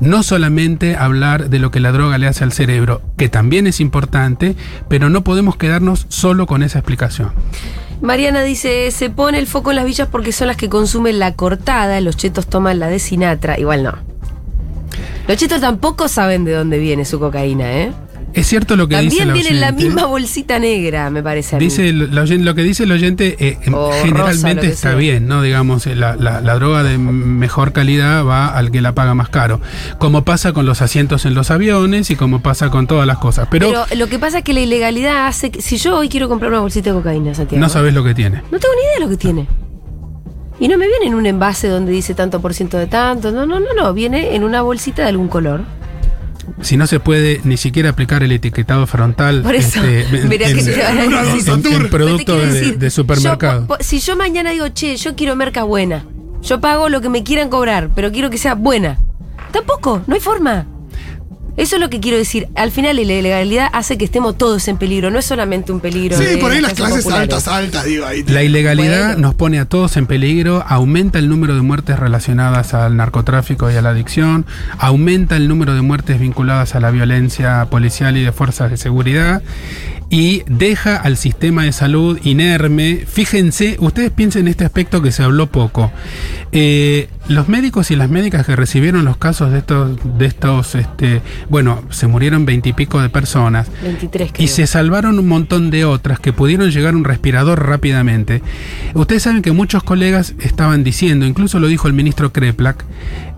no 0.00 0.22
solamente 0.22 0.96
hablar 0.96 1.50
de 1.50 1.58
lo 1.58 1.70
que 1.70 1.80
la 1.80 1.92
droga 1.92 2.18
le 2.18 2.26
hace 2.26 2.44
al 2.44 2.52
cerebro, 2.52 3.02
que 3.16 3.28
también 3.28 3.66
es 3.66 3.80
importante, 3.80 4.56
pero 4.88 5.10
no 5.10 5.24
podemos 5.24 5.56
quedarnos 5.56 6.06
solo 6.08 6.46
con 6.46 6.62
esa 6.62 6.78
explicación. 6.78 7.32
Mariana 8.00 8.42
dice, 8.42 8.90
se 8.92 9.10
pone 9.10 9.38
el 9.38 9.46
foco 9.46 9.70
en 9.70 9.76
las 9.76 9.84
villas 9.84 10.08
porque 10.10 10.32
son 10.32 10.48
las 10.48 10.56
que 10.56 10.70
consumen 10.70 11.18
la 11.18 11.34
cortada, 11.34 12.00
los 12.00 12.16
chetos 12.16 12.46
toman 12.46 12.78
la 12.78 12.88
de 12.88 12.98
Sinatra. 12.98 13.58
Igual 13.58 13.82
no. 13.82 14.09
Los 15.30 15.38
chetos 15.38 15.60
tampoco 15.60 16.08
saben 16.08 16.44
de 16.44 16.50
dónde 16.54 16.78
viene 16.80 17.04
su 17.04 17.20
cocaína, 17.20 17.70
¿eh? 17.72 17.92
Es 18.34 18.48
cierto 18.48 18.74
lo 18.74 18.88
que 18.88 18.96
dice 18.98 19.18
También 19.18 19.28
la 19.28 19.34
viene 19.34 19.48
en 19.50 19.60
la 19.60 19.70
misma 19.70 20.06
bolsita 20.06 20.58
negra, 20.58 21.08
me 21.10 21.22
parece 21.22 21.54
a 21.54 21.58
mí. 21.60 21.64
Dice 21.66 21.92
lo 21.92 22.54
que 22.56 22.62
dice 22.64 22.82
el 22.82 22.90
oyente 22.90 23.36
eh, 23.38 23.56
O 23.68 23.90
rosa, 23.92 23.96
lo 23.98 24.04
generalmente 24.04 24.66
está 24.66 24.88
sea. 24.90 24.94
bien, 24.98 25.28
¿no? 25.28 25.40
Digamos, 25.40 25.86
eh, 25.86 25.94
la, 25.94 26.16
la- 26.16 26.40
la 26.40 26.54
droga 26.56 26.82
de 26.82 26.98
mejor 26.98 27.72
calidad 27.72 28.24
va 28.24 28.48
al 28.48 28.72
que 28.72 28.80
la 28.80 28.92
paga 28.92 29.14
más 29.14 29.28
caro. 29.28 29.60
Como 29.98 30.24
pasa 30.24 30.52
con 30.52 30.66
los 30.66 30.82
asientos 30.82 31.24
en 31.26 31.34
los 31.34 31.52
aviones 31.52 32.10
y 32.10 32.16
como 32.16 32.42
pasa 32.42 32.70
con 32.70 32.88
todas 32.88 33.06
las 33.06 33.18
cosas. 33.18 33.46
Pero, 33.52 33.68
Pero 33.68 33.84
lo 34.00 34.08
que 34.08 34.18
pasa 34.18 34.38
es 34.38 34.44
que 34.44 34.52
la 34.52 34.60
ilegalidad 34.62 35.28
hace 35.28 35.52
que. 35.52 35.62
Si 35.62 35.76
yo 35.76 35.96
hoy 35.96 36.08
quiero 36.08 36.28
comprar 36.28 36.50
una 36.50 36.60
bolsita 36.60 36.90
de 36.90 36.96
cocaína, 36.96 37.34
Santiago. 37.36 37.60
no 37.60 37.68
sabes 37.68 37.94
lo 37.94 38.02
que 38.02 38.14
tiene. 38.16 38.42
No 38.50 38.58
tengo 38.58 38.74
ni 38.74 38.80
idea 38.82 38.94
de 38.98 39.00
lo 39.04 39.08
que 39.10 39.16
tiene. 39.16 39.46
Y 40.60 40.68
no 40.68 40.76
me 40.78 40.86
viene 40.86 41.06
en 41.06 41.14
un 41.14 41.26
envase 41.26 41.66
donde 41.68 41.90
dice 41.90 42.14
tanto 42.14 42.40
por 42.40 42.52
ciento 42.54 42.76
de 42.78 42.86
tanto. 42.86 43.32
No, 43.32 43.46
no, 43.46 43.58
no, 43.58 43.72
no. 43.74 43.92
Viene 43.94 44.34
en 44.36 44.44
una 44.44 44.60
bolsita 44.62 45.02
de 45.02 45.08
algún 45.08 45.26
color. 45.28 45.62
Si 46.60 46.76
no 46.76 46.86
se 46.86 47.00
puede 47.00 47.40
ni 47.44 47.56
siquiera 47.56 47.90
aplicar 47.90 48.22
el 48.22 48.32
etiquetado 48.32 48.86
frontal 48.86 49.40
Por 49.42 49.54
eso, 49.54 49.82
este, 49.82 50.00
en, 50.22 50.28
que 50.28 50.60
en- 50.60 50.68
en- 50.68 51.12
en 51.14 51.14
quiero 52.34 52.40
de, 52.40 52.52
decir, 52.52 52.78
de 52.78 52.90
supermercado. 52.90 53.66
yo 53.66 53.76
si 53.80 53.98
yo 54.00 54.16
mañana 54.16 54.50
digo, 54.50 54.68
che, 54.68 54.96
yo 54.96 55.14
quiero 55.16 55.34
merca 55.36 55.62
buena. 55.64 56.04
Yo 56.42 56.60
pago 56.60 56.88
lo 56.88 57.00
que 57.00 57.08
me 57.08 57.22
quieran 57.22 57.48
cobrar, 57.48 57.90
pero 57.94 58.10
quiero 58.12 58.28
que 58.30 58.36
sea 58.38 58.54
buena. 58.54 58.98
Tampoco, 59.52 60.02
no 60.06 60.14
hay 60.14 60.20
forma. 60.20 60.66
Eso 61.56 61.76
es 61.76 61.80
lo 61.80 61.90
que 61.90 62.00
quiero 62.00 62.16
decir. 62.16 62.48
Al 62.54 62.70
final 62.70 62.96
la 62.96 63.02
ilegalidad 63.02 63.68
hace 63.72 63.98
que 63.98 64.04
estemos 64.04 64.38
todos 64.38 64.66
en 64.68 64.76
peligro, 64.78 65.10
no 65.10 65.18
es 65.18 65.26
solamente 65.26 65.72
un 65.72 65.80
peligro. 65.80 66.16
Sí, 66.16 66.24
de 66.24 66.38
por 66.38 66.52
ahí 66.52 66.60
las 66.60 66.72
clases 66.74 66.98
populares. 67.04 67.34
altas, 67.34 67.48
altas, 67.48 67.84
digo, 67.84 68.06
ahí. 68.06 68.22
te- 68.22 68.32
La 68.32 68.42
ilegalidad 68.42 69.06
Bueno. 69.14 69.20
nos 69.20 69.34
pone 69.34 69.58
a 69.58 69.64
todos 69.66 69.96
en 69.96 70.06
peligro, 70.06 70.64
aumenta 70.66 71.18
el 71.18 71.28
número 71.28 71.54
de 71.54 71.60
muertes 71.62 71.98
relacionadas 71.98 72.72
al 72.74 72.96
narcotráfico 72.96 73.70
y 73.70 73.76
a 73.76 73.82
la 73.82 73.90
adicción, 73.90 74.46
aumenta 74.78 75.36
el 75.36 75.48
número 75.48 75.74
de 75.74 75.82
muertes 75.82 76.18
vinculadas 76.18 76.74
a 76.74 76.80
la 76.80 76.90
violencia 76.90 77.66
policial 77.70 78.16
y 78.16 78.22
de 78.22 78.32
fuerzas 78.32 78.70
de 78.70 78.76
seguridad 78.76 79.42
y 80.10 80.42
deja 80.46 80.96
al 80.96 81.16
sistema 81.16 81.62
de 81.62 81.72
salud 81.72 82.18
inerme. 82.24 83.04
Fíjense, 83.06 83.76
ustedes 83.78 84.10
piensen 84.10 84.42
en 84.42 84.48
este 84.48 84.64
aspecto 84.64 85.00
que 85.00 85.12
se 85.12 85.22
habló 85.22 85.46
poco. 85.46 85.92
Eh, 86.50 87.08
los 87.28 87.48
médicos 87.48 87.92
y 87.92 87.96
las 87.96 88.10
médicas 88.10 88.44
que 88.44 88.56
recibieron 88.56 89.04
los 89.04 89.16
casos 89.16 89.52
de 89.52 89.58
estos, 89.58 89.98
de 90.18 90.26
estos, 90.26 90.74
este, 90.74 91.22
bueno, 91.48 91.84
se 91.90 92.08
murieron 92.08 92.44
veintipico 92.44 93.00
de 93.00 93.08
personas. 93.08 93.68
23 93.82 94.32
creo. 94.32 94.44
Y 94.44 94.48
se 94.48 94.66
salvaron 94.66 95.16
un 95.16 95.28
montón 95.28 95.70
de 95.70 95.84
otras 95.84 96.18
que 96.18 96.32
pudieron 96.32 96.72
llegar 96.72 96.94
a 96.94 96.96
un 96.96 97.04
respirador 97.04 97.64
rápidamente. 97.64 98.42
Ustedes 98.94 99.22
saben 99.22 99.42
que 99.42 99.52
muchos 99.52 99.84
colegas 99.84 100.34
estaban 100.40 100.82
diciendo, 100.82 101.24
incluso 101.24 101.60
lo 101.60 101.68
dijo 101.68 101.86
el 101.86 101.94
ministro 101.94 102.32
Kreplak, 102.32 102.84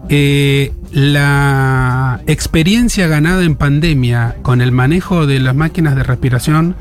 eh, 0.09 0.73
la 0.93 2.21
experiencia 2.27 3.07
ganada 3.09 3.43
en 3.43 3.57
pandemia 3.57 4.37
con 4.43 4.61
el 4.61 4.73
manejo 4.73 5.27
de 5.27 5.41
las 5.41 5.55
máquinas 5.55 5.97
de 5.97 6.03
respiración 6.03 6.77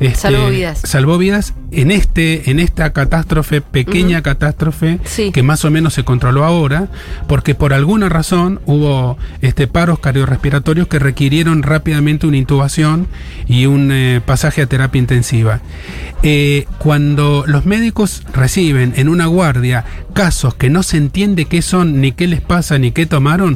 este, 0.00 0.18
Salvó 0.20 0.50
vidas. 0.50 0.80
salvó 0.84 1.18
vidas 1.18 1.54
en 1.70 1.90
este 1.90 2.50
en 2.50 2.58
esta 2.58 2.92
catástrofe 2.92 3.60
pequeña 3.60 4.20
catástrofe 4.22 4.98
Sí. 5.04 5.32
que 5.32 5.42
más 5.42 5.64
o 5.64 5.70
menos 5.70 5.94
se 5.94 6.04
controló 6.04 6.44
ahora 6.44 6.88
porque 7.28 7.54
por 7.54 7.72
alguna 7.72 8.08
razón 8.08 8.60
hubo 8.66 9.16
este 9.40 9.66
paros 9.66 9.98
cardiorrespiratorios 10.00 10.88
que 10.88 10.98
requirieron 10.98 11.62
rápidamente 11.62 12.26
una 12.26 12.36
intubación 12.36 13.06
y 13.48 13.66
un 13.66 13.90
eh, 13.92 14.20
pasaje 14.24 14.62
a 14.62 14.66
terapia 14.66 14.98
intensiva 14.98 15.60
Eh, 16.24 16.66
cuando 16.78 17.42
los 17.48 17.66
médicos 17.66 18.22
reciben 18.32 18.92
en 18.96 19.08
una 19.08 19.26
guardia 19.26 19.84
casos 20.14 20.54
que 20.54 20.70
no 20.70 20.84
se 20.84 20.96
entiende 20.96 21.46
qué 21.46 21.62
son 21.62 22.00
ni 22.00 22.12
qué 22.12 22.28
les 22.28 22.40
pasa 22.40 22.78
ni 22.78 22.92
qué 22.92 23.06
tomaron 23.06 23.51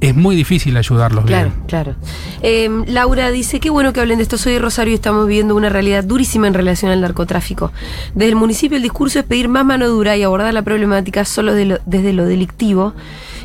es 0.00 0.14
muy 0.14 0.36
difícil 0.36 0.76
ayudarlos 0.76 1.24
Claro, 1.24 1.48
bien 1.50 1.66
claro. 1.66 1.94
Eh, 2.42 2.70
Laura 2.86 3.30
dice, 3.32 3.58
qué 3.58 3.68
bueno 3.68 3.92
que 3.92 3.98
hablen 4.00 4.18
de 4.18 4.22
esto. 4.22 4.38
Soy 4.38 4.52
de 4.52 4.60
Rosario 4.60 4.92
y 4.92 4.94
estamos 4.94 5.26
viviendo 5.26 5.56
una 5.56 5.70
realidad 5.70 6.04
durísima 6.04 6.46
en 6.46 6.54
relación 6.54 6.92
al 6.92 7.00
narcotráfico. 7.00 7.72
Desde 8.14 8.28
el 8.28 8.36
municipio 8.36 8.76
el 8.76 8.82
discurso 8.84 9.18
es 9.18 9.24
pedir 9.24 9.48
más 9.48 9.64
mano 9.64 9.88
dura 9.88 10.16
y 10.16 10.22
abordar 10.22 10.54
la 10.54 10.62
problemática 10.62 11.24
solo 11.24 11.52
de 11.52 11.64
lo- 11.64 11.78
desde 11.84 12.12
lo 12.12 12.26
delictivo 12.26 12.94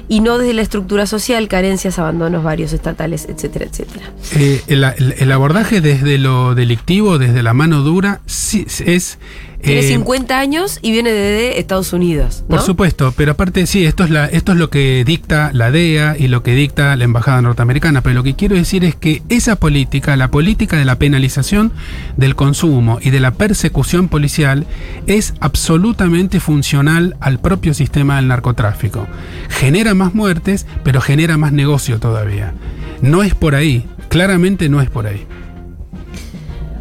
y 0.08 0.20
no 0.20 0.38
desde 0.38 0.54
la 0.54 0.62
estructura 0.62 1.08
social, 1.08 1.48
carencias, 1.48 1.98
abandonos 1.98 2.44
varios 2.44 2.72
estatales, 2.72 3.26
etcétera, 3.28 3.66
etcétera. 3.66 4.12
Eh, 4.36 4.62
el, 4.68 4.84
el- 4.84 5.16
el 5.18 5.32
abordaje 5.32 5.82
desde 5.82 6.20
lo 6.20 6.54
delictivo, 6.54 7.18
desde 7.18 7.42
la 7.42 7.56
mano 7.56 7.82
dura, 7.82 8.22
sí, 8.28 8.68
es... 8.86 9.18
Tiene 9.64 9.80
eh, 9.80 9.88
50 9.88 10.38
años 10.38 10.80
y 10.82 10.92
viene 10.92 11.12
de 11.12 11.58
Estados 11.60 11.94
Unidos. 11.94 12.44
¿no? 12.50 12.58
Por 12.58 12.66
supuesto, 12.66 13.14
pero 13.16 13.32
aparte 13.32 13.66
sí, 13.66 13.86
esto 13.86 14.04
es, 14.04 14.10
la, 14.10 14.26
esto 14.26 14.52
es 14.52 14.58
lo 14.58 14.70
que 14.70 15.04
dicta 15.06 15.52
la 15.54 15.72
DEA 15.72 16.18
y 16.20 16.28
lo 16.28 16.44
que 16.44 16.54
dicta 16.54 16.96
la 16.98 17.04
Embajada 17.06 17.42
Norteamericana, 17.42 18.02
pero 18.02 18.16
lo 18.16 18.24
que 18.24 18.36
quiero 18.36 18.56
decir 18.56 18.84
es 18.84 18.96
que 18.96 19.24
esa 19.30 19.56
política, 19.56 20.18
la 20.18 20.30
política 20.30 20.78
de 20.78 20.84
la 20.84 21.00
penalización 21.00 21.72
del 22.18 22.36
consumo 22.36 23.00
y 23.02 23.10
de 23.10 23.22
la 23.22 23.32
persecución 23.32 24.10
policial, 24.10 24.68
es 25.08 25.34
absolutamente 25.40 26.42
funcional 26.42 27.16
al 27.22 27.40
propio 27.40 27.74
sistema 27.74 28.18
del 28.18 28.28
narcotráfico. 28.28 29.08
Genera 29.50 29.94
más 29.94 30.14
muertes, 30.14 30.66
pero 30.84 31.00
genera 31.00 31.38
más 31.38 31.54
negocio 31.54 32.00
todavía. 32.00 32.54
No 33.02 33.24
es 33.24 33.34
por 33.34 33.56
ahí, 33.56 33.86
claramente 34.10 34.68
no 34.68 34.82
es 34.82 34.90
por 34.90 35.08
ahí. 35.08 35.26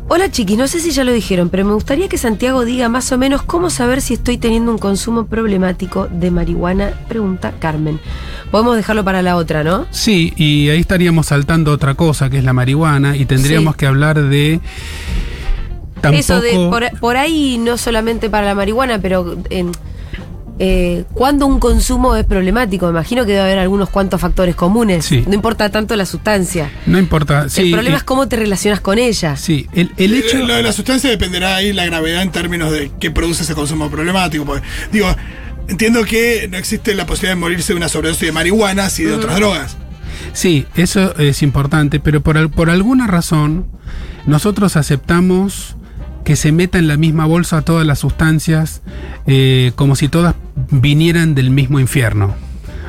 Hola 0.09 0.31
chiquis, 0.31 0.59
no 0.59 0.69
sé 0.69 0.81
si 0.81 0.91
ya 0.91 1.05
lo 1.05 1.13
dijeron, 1.13 1.49
pero 1.49 1.65
me 1.65 1.73
gustaría 1.73 2.07
que 2.09 2.19
Santiago 2.19 2.67
diga 2.67 2.89
más 2.91 3.11
o 3.13 3.19
menos 3.19 3.43
cómo 3.43 3.71
saber 3.71 4.03
si 4.03 4.15
estoy 4.15 4.37
teniendo 4.37 4.71
un 4.71 4.77
consumo 4.79 5.25
problemático 5.27 6.07
de 6.09 6.31
marihuana, 6.31 6.93
pregunta 7.09 7.55
Carmen. 7.59 7.99
Podemos 8.51 8.77
dejarlo 8.77 9.05
para 9.05 9.23
la 9.23 9.37
otra, 9.37 9.65
¿no? 9.65 9.87
Sí, 9.91 10.35
y 10.37 10.69
ahí 10.69 10.81
estaríamos 10.81 11.27
saltando 11.27 11.73
otra 11.73 11.95
cosa, 11.95 12.29
que 12.29 12.37
es 12.39 12.45
la 12.45 12.53
marihuana, 12.53 13.17
y 13.17 13.25
tendríamos 13.25 13.73
Sí. 13.75 13.79
que 13.79 13.87
hablar 13.87 14.21
de... 14.21 14.61
Tampoco... 16.03 16.19
Eso 16.21 16.41
de 16.43 16.53
por, 16.69 16.99
por 17.01 17.17
ahí 17.17 17.57
no 17.59 17.79
solamente 17.79 18.29
para 18.29 18.49
la 18.49 18.55
marihuana, 18.55 18.99
pero 19.01 19.39
en 19.49 19.71
eh, 20.65 21.05
cuando 21.13 21.45
un 21.45 21.59
consumo 21.59 22.15
es 22.15 22.25
problemático, 22.25 22.87
me 22.87 22.93
imagino 22.93 23.27
que 23.27 23.33
debe 23.33 23.43
haber 23.43 23.59
algunos 23.59 23.91
cuantos 23.91 24.21
factores 24.21 24.55
comunes. 24.55 25.05
Sí. 25.05 25.25
No 25.27 25.35
importa 25.35 25.69
tanto 25.71 25.97
la 25.97 26.07
sustancia. 26.07 26.71
No 26.87 27.01
importa. 27.01 27.49
Sí, 27.49 27.63
el 27.63 27.73
problema 27.73 27.97
eh, 27.97 27.99
es 27.99 28.05
cómo 28.05 28.29
te 28.29 28.37
relacionas 28.37 28.79
con 28.81 28.97
ella. 28.97 29.37
Sí, 29.37 29.67
el, 29.73 29.91
el 29.97 30.15
hecho. 30.15 30.39
Eh, 30.39 30.45
Lo 30.47 30.55
de 30.55 30.63
la 30.63 30.71
sustancia 30.71 31.11
dependerá 31.11 31.57
ahí 31.57 31.73
la 31.73 31.85
gravedad 31.85 32.23
en 32.23 32.31
términos 32.31 32.71
de 32.71 32.93
qué 33.01 33.11
produce 33.11 33.43
ese 33.43 33.57
consumo 33.57 33.91
problemático. 33.91 34.45
Porque, 34.45 34.65
digo, 34.93 35.09
entiendo 35.67 36.05
que 36.05 36.47
no 36.49 36.57
existe 36.59 36.95
la 36.95 37.07
posibilidad 37.07 37.35
de 37.35 37.41
morirse 37.41 37.73
de 37.73 37.79
una 37.79 37.89
sobredosis 37.89 38.27
de 38.27 38.31
marihuana 38.31 38.87
y 38.97 39.03
de 39.03 39.15
otras 39.15 39.35
drogas. 39.35 39.77
Sí, 40.33 40.67
eso 40.77 41.17
es 41.19 41.43
importante, 41.43 41.99
pero 41.99 42.21
por, 42.21 42.53
por 42.53 42.71
alguna 42.71 43.09
razón 43.09 43.67
nosotros 44.27 44.77
aceptamos 44.77 45.75
que 46.25 46.37
se 46.37 46.53
meta 46.53 46.79
en 46.79 46.89
la 46.89 46.97
misma 46.97 47.27
bolsa 47.27 47.63
todas 47.63 47.87
las 47.87 47.99
sustancias 48.01 48.83
eh, 49.27 49.73
como 49.77 49.97
si 49.97 50.09
todas 50.09 50.35
vinieran 50.71 51.35
del 51.35 51.51
mismo 51.51 51.81
infierno. 51.81 52.35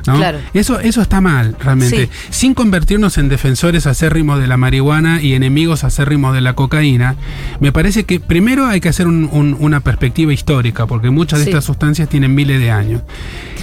¿no? 0.06 0.18
Claro. 0.18 0.40
Eso, 0.54 0.82
eso 0.82 1.02
está 1.02 1.22
mal, 1.22 1.56
realmente. 1.62 2.08
Sí. 2.08 2.10
Sin 2.30 2.54
convertirnos 2.54 3.18
en 3.18 3.30
defensores 3.30 3.88
acérrimos 3.88 4.38
de 4.42 4.48
la 4.48 4.58
marihuana 4.58 5.22
y 5.22 5.34
enemigos 5.34 5.86
acérrimos 5.86 6.34
de 6.34 6.42
la 6.42 6.56
cocaína, 6.56 7.16
me 7.62 7.72
parece 7.72 8.04
que 8.04 8.20
primero 8.20 8.66
hay 8.66 8.82
que 8.82 8.90
hacer 8.90 9.08
un- 9.08 9.30
un- 9.32 9.56
una 9.62 9.80
perspectiva 9.80 10.34
histórica, 10.34 10.88
porque 10.88 11.10
muchas 11.10 11.40
de 11.40 11.46
Sí. 11.46 11.52
estas 11.52 11.64
sustancias 11.64 12.10
tienen 12.10 12.36
miles 12.36 12.60
de 12.60 12.70
años. 12.70 13.02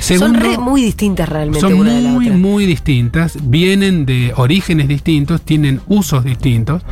Son 0.00 0.02
Segundo, 0.18 0.40
re 0.40 0.56
muy 0.56 0.80
distintas 0.80 1.28
realmente 1.28 1.60
son 1.60 1.74
una 1.74 1.92
de 1.92 2.00
la 2.00 2.08
muy, 2.08 2.26
otra. 2.28 2.38
muy 2.38 2.64
distintas, 2.64 3.36
vienen 3.42 4.06
de 4.06 4.32
orígenes 4.34 4.88
distintos, 4.88 5.42
tienen 5.42 5.82
usos 5.88 6.24
distintos. 6.24 6.82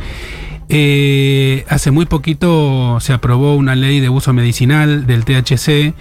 Eh, 0.71 1.65
hace 1.67 1.89
muy 1.89 2.05
poquito 2.05 2.99
se 2.99 3.11
aprobó 3.11 3.55
una 3.55 3.75
ley 3.75 3.99
de 3.99 4.09
uso 4.09 4.33
medicinal 4.33 5.07
del 5.07 5.25
THC. 5.25 5.95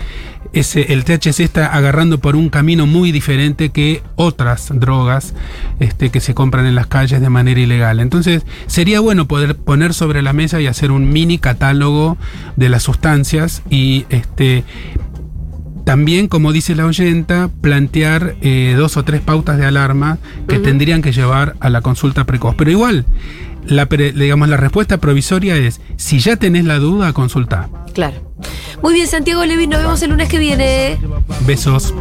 Ese, 0.53 0.93
el 0.93 1.05
THC 1.05 1.41
está 1.41 1.75
agarrando 1.75 2.19
por 2.19 2.37
un 2.37 2.51
camino 2.51 2.87
muy 2.87 3.11
diferente 3.11 3.71
que 3.71 4.03
otras 4.17 4.69
drogas 4.73 5.35
este, 5.81 6.11
que 6.11 6.21
se 6.21 6.35
compran 6.35 6.67
en 6.67 6.75
las 6.75 6.87
calles 6.87 7.21
de 7.21 7.31
manera 7.31 7.61
ilegal. 7.61 8.01
Entonces, 8.01 8.45
sería 8.67 9.01
bueno 9.01 9.27
poder 9.27 9.57
poner 9.57 9.95
sobre 9.95 10.23
la 10.23 10.35
mesa 10.35 10.61
y 10.61 10.67
hacer 10.67 10.91
un 10.91 11.11
mini 11.11 11.39
catálogo 11.39 12.19
de 12.57 12.69
las 12.69 12.83
sustancias 12.83 13.63
y 13.71 14.05
este, 14.11 14.65
también, 15.89 16.29
como 16.29 16.53
dice 16.53 16.75
la 16.75 16.85
oyenta, 16.85 17.49
plantear 17.63 18.37
eh, 18.43 18.75
dos 18.77 18.99
o 18.99 19.05
tres 19.05 19.23
pautas 19.23 19.57
de 19.57 19.65
alarma 19.65 20.19
que 20.47 20.59
tendrían 20.59 21.01
que 21.01 21.13
llevar 21.13 21.57
a 21.61 21.71
la 21.71 21.81
consulta 21.81 22.25
precoz. 22.25 22.55
Pero 22.57 22.71
igual, 22.71 23.07
la, 23.69 23.87
pre- 23.87 24.13
digamos, 24.13 24.49
la 24.49 24.57
respuesta 24.57 24.99
provisoria 24.99 25.57
es, 25.57 25.81
si 25.97 26.19
ya 26.19 26.37
tenés 26.37 26.65
la 26.65 26.79
duda, 26.79 27.13
consulta. 27.13 27.69
Claro. 27.95 28.17
Muy 28.83 28.95
bien, 28.95 29.07
Santiago 29.07 29.45
Levin, 29.45 29.71
nos 29.71 29.81
vemos 29.83 30.03
el 30.03 30.11
lunes 30.11 30.29
que 30.29 30.39
viene. 30.39 30.99
Besos. 31.47 31.95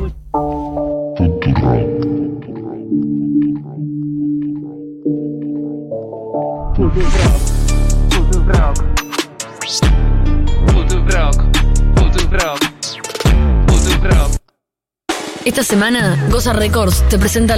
Esta 15.46 15.64
semana, 15.64 16.28
Goza 16.30 16.52
Records 16.52 17.08
te 17.08 17.18
presenta 17.18 17.56